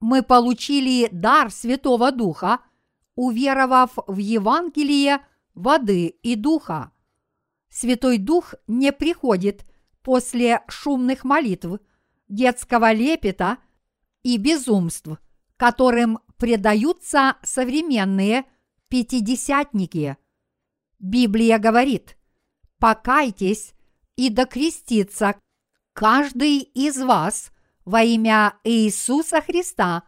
Мы 0.00 0.22
получили 0.22 1.08
дар 1.12 1.50
Святого 1.50 2.10
Духа, 2.10 2.60
уверовав 3.14 3.92
в 4.06 4.16
Евангелие 4.16 5.20
воды 5.54 6.06
и 6.06 6.36
духа. 6.36 6.92
Святой 7.68 8.18
Дух 8.18 8.54
не 8.66 8.92
приходит 8.92 9.64
после 10.02 10.62
шумных 10.68 11.24
молитв, 11.24 11.80
детского 12.28 12.92
лепета 12.92 13.58
и 14.22 14.38
безумств, 14.38 15.08
которым 15.56 16.20
предаются 16.38 17.36
современные 17.42 18.44
пятидесятники. 18.88 20.16
Библия 21.00 21.58
говорит, 21.58 22.18
покайтесь 22.78 23.74
и 24.16 24.28
докрестится 24.28 25.34
каждый 25.94 26.58
из 26.58 26.98
вас 26.98 27.52
во 27.86 28.02
имя 28.02 28.54
Иисуса 28.64 29.40
Христа 29.40 30.02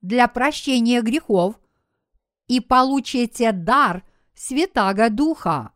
для 0.00 0.26
прощения 0.26 1.02
грехов 1.02 1.60
и 2.46 2.60
получите 2.60 3.52
дар 3.52 4.02
Святаго 4.34 5.10
Духа. 5.10 5.74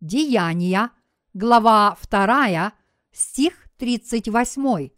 Деяния, 0.00 0.92
глава 1.34 1.96
2, 2.08 2.72
стих 3.10 3.66
38. 3.78 4.90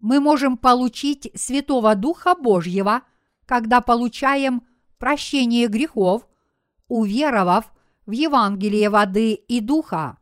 Мы 0.00 0.18
можем 0.18 0.56
получить 0.56 1.30
Святого 1.36 1.94
Духа 1.94 2.34
Божьего, 2.34 3.02
когда 3.46 3.80
получаем 3.80 4.66
прощение 4.98 5.68
грехов, 5.68 6.26
уверовав 6.88 7.70
в 8.10 8.12
Евангелие 8.12 8.90
воды 8.90 9.34
и 9.34 9.60
духа. 9.60 10.18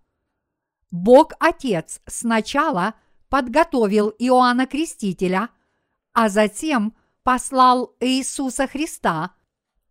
Бог 0.90 1.32
Отец 1.40 2.02
сначала 2.06 2.94
подготовил 3.30 4.10
Иоанна 4.18 4.66
Крестителя, 4.66 5.48
а 6.12 6.28
затем 6.28 6.94
послал 7.22 7.96
Иисуса 8.00 8.66
Христа, 8.66 9.34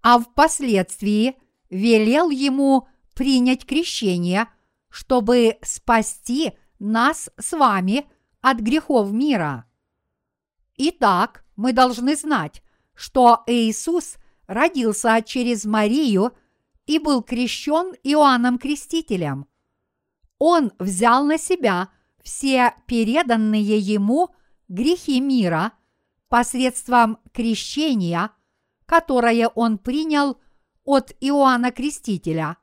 а 0.04 0.20
впоследствии 0.20 1.38
велел 1.72 2.30
ему 2.30 2.88
принять 3.16 3.66
крещение, 3.66 4.48
чтобы 4.90 5.58
спасти 5.64 6.54
нас 6.78 7.32
с 7.40 7.52
вами 7.52 8.06
от 8.42 8.60
грехов 8.60 9.12
мира. 9.12 9.66
Итак, 10.78 11.44
мы 11.56 11.74
должны 11.74 12.16
знать, 12.16 12.62
что 12.94 13.44
Иисус 13.48 14.18
родился 14.46 15.20
через 15.26 15.66
Марию 15.66 16.34
и 16.88 16.98
был 16.98 17.22
крещен 17.22 17.94
Иоанном 18.04 18.58
Крестителем– 18.58 19.46
он 20.40 20.72
взял 20.80 21.26
на 21.26 21.38
себя 21.38 21.90
все 22.24 22.74
переданные 22.86 23.78
ему 23.80 24.30
грехи 24.68 25.20
мира 25.20 25.74
посредством 26.30 27.20
крещения, 27.34 28.32
которое 28.86 29.48
он 29.48 29.78
принял 29.78 30.40
от 30.84 31.16
Иоанна 31.20 31.72
Крестителя. 31.72 32.58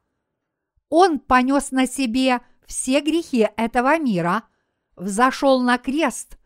Он 0.88 1.18
понес 1.18 1.70
на 1.70 1.86
себе 1.86 2.40
все 2.66 3.00
грехи 3.00 3.48
этого 3.56 3.98
мира, 3.98 4.44
взошел 4.96 5.60
на 5.60 5.78
крест, 5.78 6.38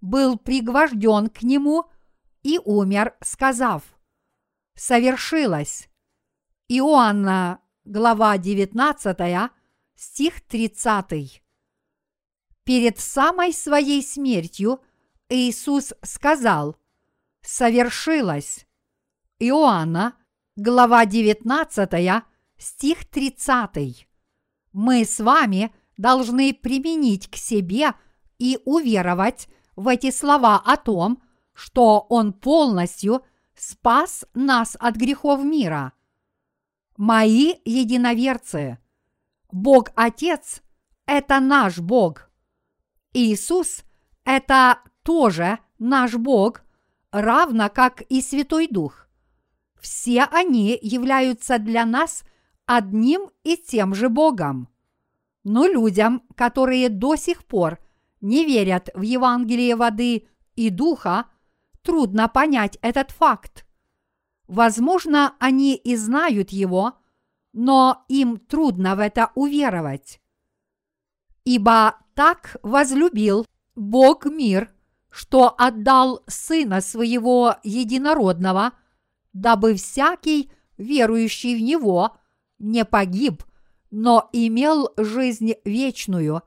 был 0.00 0.36
пригвожден 0.36 1.28
к 1.28 1.42
нему 1.42 1.84
и 2.42 2.58
умер, 2.64 3.14
сказав 3.20 3.82
«Совершилось». 4.74 5.88
Иоанна, 6.74 7.58
глава 7.84 8.38
19, 8.38 9.50
стих 9.94 10.40
30. 10.40 11.42
Перед 12.64 12.98
самой 12.98 13.52
своей 13.52 14.02
смертью 14.02 14.80
Иисус 15.28 15.92
сказал 16.00 16.78
«Совершилось». 17.42 18.66
Иоанна, 19.38 20.14
глава 20.56 21.04
19, 21.04 22.24
стих 22.56 23.04
30. 23.04 24.08
Мы 24.72 25.04
с 25.04 25.20
вами 25.20 25.74
должны 25.98 26.54
применить 26.54 27.30
к 27.30 27.36
себе 27.36 27.92
и 28.38 28.58
уверовать 28.64 29.46
в 29.76 29.88
эти 29.88 30.10
слова 30.10 30.56
о 30.64 30.78
том, 30.78 31.22
что 31.52 32.06
Он 32.08 32.32
полностью 32.32 33.26
спас 33.54 34.24
нас 34.32 34.74
от 34.80 34.96
грехов 34.96 35.44
мира. 35.44 35.92
Мои 36.96 37.54
единоверцы, 37.64 38.78
Бог 39.50 39.90
Отец– 39.94 40.62
это 41.06 41.40
наш 41.40 41.78
Бог. 41.78 42.30
Иисус– 43.14 43.82
это 44.24 44.78
тоже 45.02 45.58
наш 45.78 46.14
Бог, 46.14 46.62
равно 47.10 47.70
как 47.70 48.02
и 48.02 48.20
Святой 48.20 48.68
Дух. 48.68 49.08
Все 49.80 50.22
они 50.24 50.78
являются 50.80 51.58
для 51.58 51.84
нас 51.86 52.24
одним 52.66 53.30
и 53.42 53.56
тем 53.56 53.94
же 53.94 54.08
Богом. 54.08 54.68
Но 55.44 55.66
людям, 55.66 56.22
которые 56.36 56.88
до 56.88 57.16
сих 57.16 57.44
пор 57.44 57.78
не 58.20 58.44
верят 58.44 58.90
в 58.94 59.02
Евангелие 59.02 59.76
воды 59.76 60.28
и 60.54 60.70
духа, 60.70 61.26
трудно 61.82 62.28
понять 62.28 62.78
этот 62.80 63.10
факт. 63.10 63.66
Возможно, 64.52 65.34
они 65.38 65.76
и 65.76 65.96
знают 65.96 66.50
его, 66.50 66.92
но 67.54 68.04
им 68.08 68.36
трудно 68.36 68.96
в 68.96 68.98
это 68.98 69.30
уверовать. 69.34 70.20
Ибо 71.46 71.96
так 72.14 72.58
возлюбил 72.62 73.46
Бог 73.74 74.26
мир, 74.26 74.70
что 75.08 75.54
отдал 75.56 76.22
Сына 76.26 76.82
Своего 76.82 77.56
Единородного, 77.62 78.72
дабы 79.32 79.74
всякий, 79.74 80.52
верующий 80.76 81.56
в 81.56 81.62
Него, 81.62 82.18
не 82.58 82.84
погиб, 82.84 83.44
но 83.90 84.28
имел 84.34 84.92
жизнь 84.98 85.54
вечную. 85.64 86.42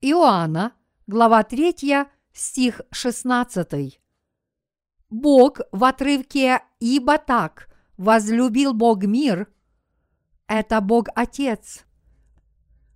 Иоанна, 0.00 0.72
глава 1.08 1.42
3, 1.42 2.06
стих 2.32 2.80
16. 2.92 4.00
Бог 5.10 5.58
в 5.72 5.82
отрывке 5.82 6.62
«Ибо 6.80 7.18
так 7.18 7.68
возлюбил 7.96 8.72
Бог 8.72 9.04
мир»– 9.04 9.48
это 10.46 10.80
Бог 10.80 11.08
Отец. 11.14 11.84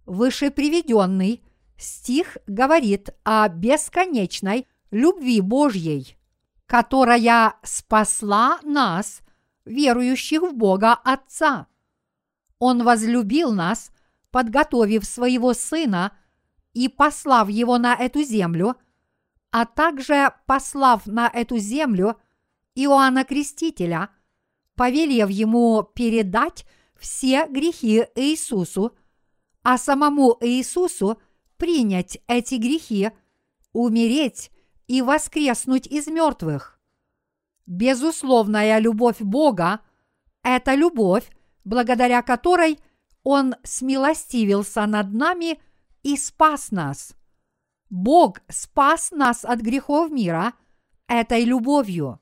Выше 0.07 0.51
приведенный 0.51 1.43
стих 1.77 2.39
говорит 2.47 3.11
о 3.25 3.49
бесконечной 3.49 4.67
любви 4.91 5.41
Божьей, 5.41 6.17
которая 6.67 7.55
спасла 7.63 8.61
нас, 8.63 9.21
верующих 9.65 10.43
в 10.43 10.55
Бога 10.55 10.93
Отца. 10.95 11.67
Он 12.59 12.85
возлюбил 12.85 13.53
нас, 13.53 13.91
подготовив 14.31 15.05
своего 15.05 15.55
Сына 15.55 16.13
и 16.73 16.89
послав 16.89 17.49
его 17.49 17.79
на 17.79 17.95
эту 17.95 18.23
землю– 18.23 18.77
а 19.53 19.67
также 19.67 20.33
послав 20.47 21.07
на 21.07 21.29
эту 21.29 21.59
землю 21.59 22.17
Иоанна 22.75 23.25
Крестителя, 23.25 24.11
повелев 24.75 25.31
ему 25.31 25.83
передать 25.83 26.67
все 26.99 27.47
грехи 27.47 28.07
Иисусу, 28.15 28.97
а 29.63 29.79
самому 29.79 30.37
Иисусу 30.41 31.21
принять 31.57 32.19
эти 32.27 32.57
грехи, 32.57 33.11
умереть 33.73 34.51
и 34.87 35.03
воскреснуть 35.03 35.87
из 35.87 36.07
мертвых. 36.07 36.81
Безусловная 37.67 38.79
любовь 38.79 39.21
Бога– 39.21 39.81
это 40.43 40.75
любовь, 40.75 41.31
благодаря 41.65 42.23
которой 42.23 42.79
Он 43.23 43.55
смилостивился 43.63 44.87
над 44.87 45.13
нами 45.13 45.61
и 46.03 46.17
спас 46.17 46.71
нас– 46.71 47.15
Бог 47.93 48.41
спас 48.49 49.11
нас 49.11 49.45
от 49.45 49.61
грехов 49.61 50.11
мира 50.11 50.55
этой 51.09 51.45
любовью. 51.45 52.22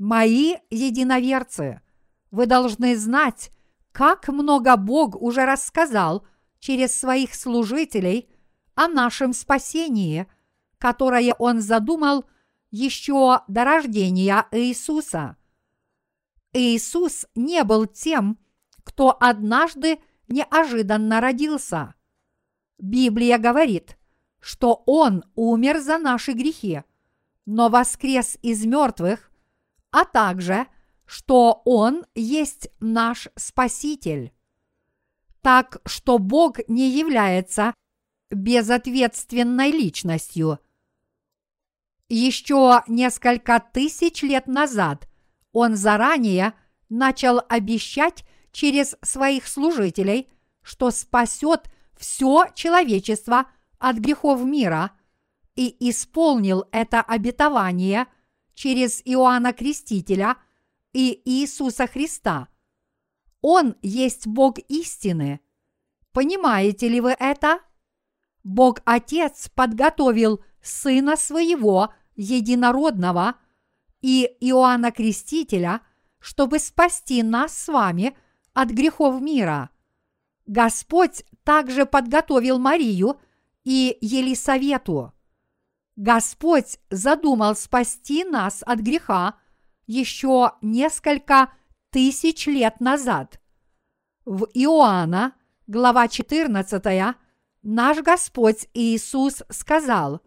Мои 0.00 0.54
единоверцы, 0.70 1.82
вы 2.30 2.46
должны 2.46 2.96
знать, 2.96 3.52
как 3.92 4.28
много 4.28 4.76
Бог 4.78 5.14
уже 5.20 5.44
рассказал 5.44 6.26
через 6.58 6.98
своих 6.98 7.34
служителей 7.34 8.30
о 8.74 8.88
нашем 8.88 9.34
спасении, 9.34 10.26
которое 10.78 11.34
Он 11.34 11.60
задумал 11.60 12.24
еще 12.70 13.42
до 13.46 13.64
рождения 13.64 14.46
Иисуса. 14.52 15.36
Иисус 16.54 17.26
не 17.34 17.62
был 17.62 17.84
тем, 17.84 18.38
кто 18.82 19.14
однажды 19.20 19.98
неожиданно 20.28 21.20
родился. 21.20 21.94
Библия 22.78 23.36
говорит– 23.36 23.98
что 24.40 24.82
Он 24.86 25.22
умер 25.34 25.80
за 25.80 25.98
наши 25.98 26.32
грехи, 26.32 26.82
но 27.46 27.68
воскрес 27.68 28.38
из 28.42 28.64
мертвых, 28.64 29.29
а 29.90 30.04
также, 30.04 30.66
что 31.06 31.62
Он 31.64 32.04
есть 32.14 32.68
наш 32.80 33.28
Спаситель. 33.36 34.32
Так 35.42 35.80
что 35.86 36.18
Бог 36.18 36.58
не 36.68 36.90
является 36.90 37.74
безответственной 38.30 39.70
личностью. 39.70 40.60
Еще 42.08 42.82
несколько 42.86 43.60
тысяч 43.60 44.22
лет 44.22 44.46
назад 44.46 45.08
Он 45.52 45.76
заранее 45.76 46.54
начал 46.88 47.40
обещать 47.48 48.24
через 48.52 48.96
своих 49.02 49.46
служителей, 49.46 50.28
что 50.62 50.90
спасет 50.90 51.70
все 51.96 52.46
человечество– 52.54 53.46
от 53.80 53.96
грехов 53.96 54.44
мира 54.44 54.92
и 55.56 55.74
исполнил 55.90 56.66
это 56.70 57.00
обетование 57.00 58.06
через 58.54 59.02
Иоанна 59.04 59.52
Крестителя 59.52 60.36
и 60.92 61.20
Иисуса 61.24 61.86
Христа. 61.86 62.48
Он 63.40 63.76
есть 63.82 64.26
Бог 64.26 64.58
истины. 64.68 65.40
Понимаете 66.12 66.88
ли 66.88 67.00
вы 67.00 67.16
это? 67.18 67.60
Бог 68.42 68.80
Отец 68.84 69.48
подготовил 69.54 70.44
Сына 70.62 71.16
Своего 71.16 71.92
Единородного 72.16 73.36
и 74.02 74.24
Иоанна 74.40 74.92
Крестителя, 74.92 75.80
чтобы 76.18 76.58
спасти 76.58 77.22
нас 77.22 77.56
с 77.56 77.68
вами 77.68 78.16
от 78.52 78.70
грехов 78.70 79.20
мира. 79.20 79.70
Господь 80.46 81.24
также 81.44 81.86
подготовил 81.86 82.58
Марию– 82.58 83.20
и 83.64 83.98
Елисавету. 84.00 85.12
Господь 86.00 86.78
задумал 86.88 87.54
спасти 87.54 88.24
нас 88.24 88.62
от 88.64 88.78
греха 88.80 89.34
еще 89.86 90.52
несколько 90.62 91.52
тысяч 91.90 92.46
лет 92.46 92.80
назад. 92.80 93.38
В 94.24 94.46
Иоанна, 94.54 95.34
глава 95.66 96.08
14, 96.08 97.16
наш 97.62 97.98
Господь 97.98 98.66
Иисус 98.72 99.42
сказал, 99.50 100.22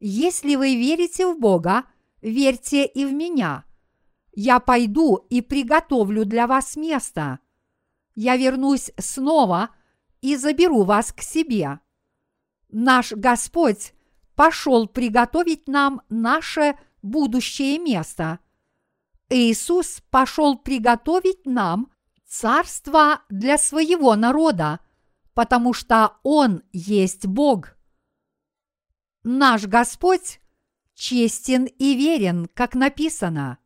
«Если 0.00 0.56
вы 0.56 0.74
верите 0.74 1.24
в 1.24 1.38
Бога, 1.38 1.84
верьте 2.20 2.84
и 2.84 3.04
в 3.06 3.12
Меня. 3.12 3.64
Я 4.32 4.58
пойду 4.58 5.24
и 5.30 5.40
приготовлю 5.40 6.24
для 6.24 6.48
вас 6.48 6.74
место. 6.74 7.38
Я 8.16 8.36
вернусь 8.36 8.90
снова 8.98 9.70
и 10.20 10.34
заберу 10.34 10.82
вас 10.82 11.12
к 11.12 11.20
себе 11.20 11.78
наш 12.72 13.12
Господь 13.12 13.92
пошел 14.40 14.88
приготовить 14.88 15.68
нам 15.68 16.00
наше 16.08 16.74
будущее 17.02 17.78
место. 17.78 18.38
Иисус 19.28 20.00
пошел 20.08 20.56
приготовить 20.56 21.44
нам 21.44 21.92
царство 22.26 23.20
для 23.28 23.58
своего 23.58 24.16
народа, 24.16 24.80
потому 25.34 25.74
что 25.74 26.16
Он 26.22 26.62
есть 26.72 27.26
Бог. 27.26 27.76
Наш 29.24 29.66
Господь 29.66 30.40
честен 30.94 31.66
и 31.66 31.94
верен, 31.94 32.48
как 32.54 32.74
написано. 32.74 33.58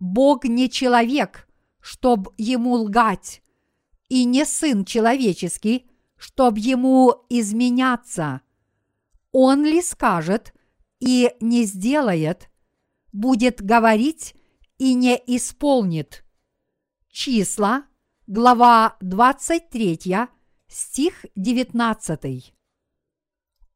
Бог 0.00 0.46
не 0.46 0.68
человек, 0.68 1.48
чтоб 1.80 2.34
ему 2.36 2.72
лгать, 2.72 3.40
и 4.08 4.24
не 4.24 4.44
сын 4.44 4.84
человеческий, 4.84 5.88
чтоб 6.16 6.58
ему 6.58 7.24
изменяться. 7.28 8.40
Он 9.40 9.64
ли 9.64 9.80
скажет 9.82 10.52
и 10.98 11.32
не 11.38 11.62
сделает, 11.62 12.50
будет 13.12 13.62
говорить 13.62 14.34
и 14.78 14.94
не 14.94 15.14
исполнит. 15.14 16.24
Числа, 17.08 17.84
глава 18.26 18.96
23, 19.00 20.26
стих 20.66 21.24
19. 21.36 22.52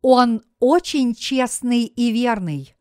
Он 0.01 0.43
очень 0.59 1.15
честный 1.15 1.85
и 1.85 2.11
верный. 2.11 2.75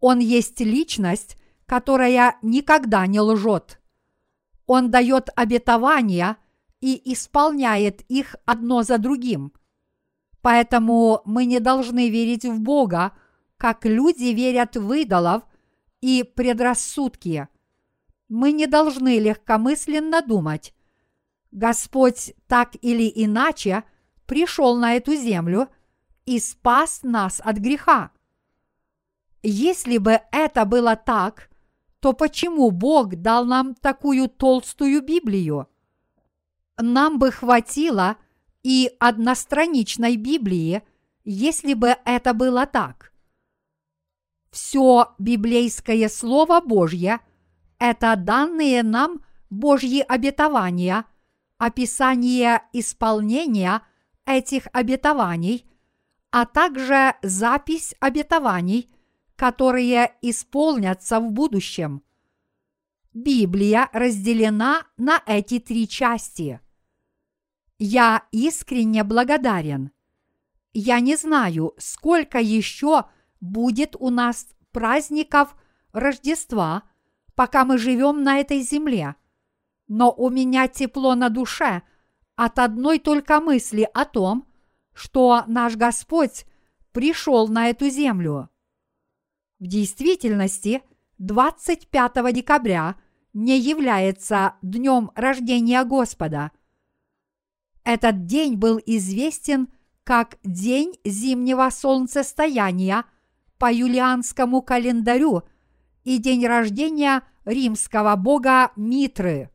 Он 0.00 0.18
есть 0.18 0.58
личность, 0.58 1.36
которая 1.66 2.36
никогда 2.42 3.06
не 3.06 3.20
лжет. 3.20 3.80
Он 4.66 4.90
дает 4.90 5.28
обетования 5.36 6.36
и 6.80 7.12
исполняет 7.12 8.00
их 8.10 8.34
одно 8.44 8.82
за 8.82 8.98
другим. 8.98 9.52
Поэтому 10.42 11.22
мы 11.24 11.44
не 11.44 11.60
должны 11.60 12.10
верить 12.10 12.44
в 12.44 12.60
Бога, 12.60 13.12
как 13.56 13.84
люди 13.84 14.34
верят 14.34 14.76
в 14.76 14.92
идолов 14.92 15.44
и 16.00 16.24
предрассудки. 16.24 17.48
Мы 18.28 18.50
не 18.50 18.66
должны 18.66 19.20
легкомысленно 19.20 20.20
думать. 20.20 20.74
Господь 21.52 22.34
так 22.48 22.76
или 22.82 23.10
иначе 23.14 23.84
пришел 24.26 24.76
на 24.76 24.94
эту 24.94 25.14
землю 25.14 25.68
и 26.26 26.40
спас 26.40 27.00
нас 27.02 27.40
от 27.44 27.58
греха. 27.58 28.10
Если 29.42 29.98
бы 29.98 30.20
это 30.32 30.64
было 30.64 30.96
так, 30.96 31.50
то 32.00 32.14
почему 32.14 32.70
Бог 32.70 33.14
дал 33.16 33.44
нам 33.44 33.74
такую 33.74 34.28
толстую 34.28 35.02
Библию? 35.02 35.68
Нам 36.78 37.18
бы 37.18 37.30
хватило 37.30 38.16
и 38.62 38.90
одностраничной 38.98 40.16
Библии, 40.16 40.82
если 41.24 41.74
бы 41.74 41.96
это 42.04 42.34
было 42.34 42.66
так. 42.66 43.12
Все 44.50 45.14
библейское 45.18 46.08
Слово 46.08 46.60
Божье– 46.60 47.20
это 47.78 48.14
данные 48.16 48.82
нам 48.82 49.24
Божьи 49.50 50.04
обетования, 50.06 51.04
описание 51.58 52.62
исполнения 52.72 53.82
этих 54.26 54.68
обетований, 54.72 55.66
а 56.30 56.46
также 56.46 57.14
запись 57.22 57.94
обетований, 58.00 58.88
которые 59.36 60.14
исполнятся 60.22 61.18
в 61.18 61.32
будущем. 61.32 62.02
Библия 63.12 63.90
разделена 63.92 64.86
на 64.96 65.22
эти 65.26 65.58
три 65.58 65.88
части. 65.88 66.60
Я 67.78 68.24
искренне 68.30 69.04
благодарен. 69.04 69.90
Я 70.72 71.00
не 71.00 71.16
знаю, 71.16 71.74
сколько 71.78 72.38
еще 72.38 73.04
будет 73.40 73.96
у 73.98 74.10
нас 74.10 74.46
праздников 74.70 75.56
Рождества, 75.92 76.84
пока 77.34 77.64
мы 77.64 77.76
живем 77.78 78.22
на 78.22 78.38
этой 78.38 78.60
земле. 78.60 79.16
Но 79.88 80.10
у 80.12 80.30
меня 80.30 80.68
тепло 80.68 81.14
на 81.14 81.28
душе 81.28 81.82
от 82.36 82.58
одной 82.58 82.98
только 82.98 83.40
мысли 83.40 83.88
о 83.92 84.04
том, 84.04 84.46
что 84.94 85.44
наш 85.46 85.76
Господь 85.76 86.46
пришел 86.92 87.48
на 87.48 87.68
эту 87.68 87.88
землю. 87.88 88.48
В 89.58 89.66
действительности, 89.66 90.82
25 91.18 92.34
декабря 92.34 92.96
не 93.32 93.58
является 93.58 94.54
днем 94.62 95.10
рождения 95.14 95.84
Господа. 95.84 96.52
Этот 97.84 98.26
день 98.26 98.56
был 98.56 98.80
известен 98.84 99.68
как 100.04 100.38
День 100.42 100.94
зимнего 101.04 101.70
солнцестояния 101.70 103.04
по 103.58 103.72
юлианскому 103.72 104.62
календарю 104.62 105.42
и 106.04 106.18
день 106.18 106.46
рождения 106.46 107.22
римского 107.44 108.16
бога 108.16 108.72
Митры. 108.76 109.50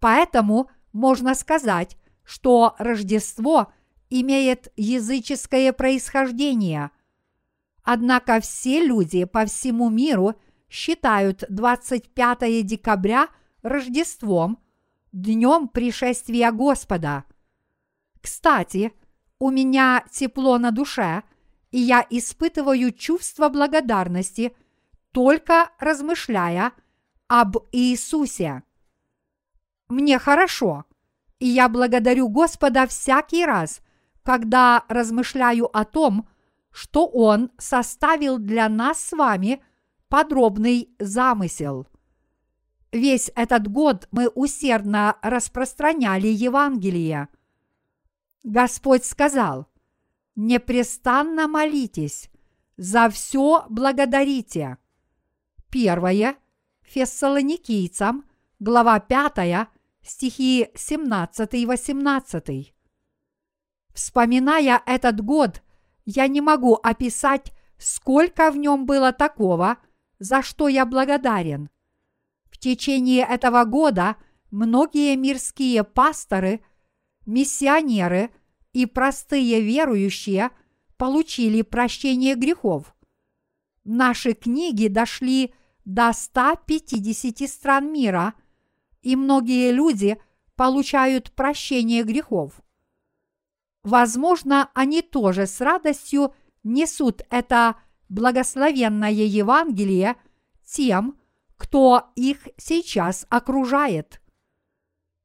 Поэтому 0.00 0.70
можно 0.92 1.34
сказать, 1.34 1.96
что 2.24 2.74
Рождество 2.78 3.72
имеет 4.10 4.72
языческое 4.76 5.72
происхождение. 5.72 6.90
Однако 7.82 8.40
все 8.40 8.84
люди 8.84 9.24
по 9.24 9.44
всему 9.44 9.90
миру 9.90 10.34
считают 10.70 11.44
25 11.48 12.66
декабря 12.66 13.28
Рождеством, 13.62 14.58
днем 15.14 15.68
пришествия 15.68 16.50
Господа. 16.50 17.24
Кстати, 18.20 18.92
у 19.38 19.50
меня 19.50 20.04
тепло 20.10 20.58
на 20.58 20.72
душе, 20.72 21.22
и 21.70 21.78
я 21.78 22.04
испытываю 22.10 22.92
чувство 22.92 23.48
благодарности, 23.48 24.54
только 25.12 25.70
размышляя 25.78 26.72
об 27.28 27.56
Иисусе. 27.72 28.64
Мне 29.88 30.18
хорошо, 30.18 30.84
и 31.38 31.46
я 31.46 31.68
благодарю 31.68 32.28
Господа 32.28 32.86
всякий 32.86 33.44
раз, 33.44 33.82
когда 34.22 34.84
размышляю 34.88 35.66
о 35.76 35.84
том, 35.84 36.28
что 36.72 37.06
Он 37.06 37.50
составил 37.58 38.38
для 38.38 38.68
нас 38.68 38.98
с 38.98 39.12
вами 39.12 39.62
подробный 40.08 40.88
замысел. 40.98 41.86
Весь 42.94 43.28
этот 43.34 43.66
год 43.66 44.06
мы 44.12 44.28
усердно 44.28 45.16
распространяли 45.20 46.28
Евангелие. 46.28 47.26
Господь 48.44 49.04
сказал, 49.04 49.66
непрестанно 50.36 51.48
молитесь, 51.48 52.30
за 52.76 53.08
все 53.08 53.66
благодарите. 53.68 54.78
Первое, 55.70 56.36
Фессалоникийцам, 56.82 58.26
глава 58.60 59.00
5, 59.00 59.68
стихи 60.00 60.68
17 60.76 61.54
и 61.54 61.66
18. 61.66 62.74
Вспоминая 63.92 64.80
этот 64.86 65.20
год, 65.20 65.64
я 66.04 66.28
не 66.28 66.40
могу 66.40 66.74
описать, 66.80 67.52
сколько 67.76 68.52
в 68.52 68.56
нем 68.56 68.86
было 68.86 69.12
такого, 69.12 69.78
за 70.20 70.42
что 70.42 70.68
я 70.68 70.86
благодарен. 70.86 71.70
В 72.54 72.58
течение 72.58 73.26
этого 73.26 73.64
года 73.64 74.14
многие 74.52 75.16
мирские 75.16 75.82
пасторы, 75.82 76.64
миссионеры 77.26 78.30
и 78.72 78.86
простые 78.86 79.60
верующие 79.60 80.50
получили 80.96 81.62
прощение 81.62 82.36
грехов. 82.36 82.94
Наши 83.82 84.34
книги 84.34 84.86
дошли 84.86 85.52
до 85.84 86.12
150 86.12 87.50
стран 87.50 87.92
мира, 87.92 88.34
и 89.02 89.16
многие 89.16 89.72
люди 89.72 90.16
получают 90.54 91.32
прощение 91.32 92.04
грехов. 92.04 92.62
Возможно, 93.82 94.70
они 94.74 95.02
тоже 95.02 95.48
с 95.48 95.60
радостью 95.60 96.32
несут 96.62 97.22
это 97.30 97.74
благословенное 98.08 99.10
Евангелие 99.10 100.14
тем, 100.64 101.18
кто 101.56 102.10
их 102.16 102.48
сейчас 102.56 103.26
окружает. 103.28 104.20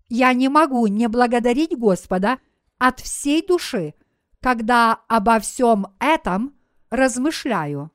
Я 0.07 0.33
не 0.33 0.49
могу 0.49 0.87
не 0.87 1.07
благодарить 1.07 1.77
Господа 1.77 2.39
от 2.77 2.99
всей 2.99 3.45
души, 3.45 3.93
когда 4.41 4.93
обо 5.07 5.39
всем 5.39 5.87
этом 5.99 6.55
размышляю. 6.89 7.91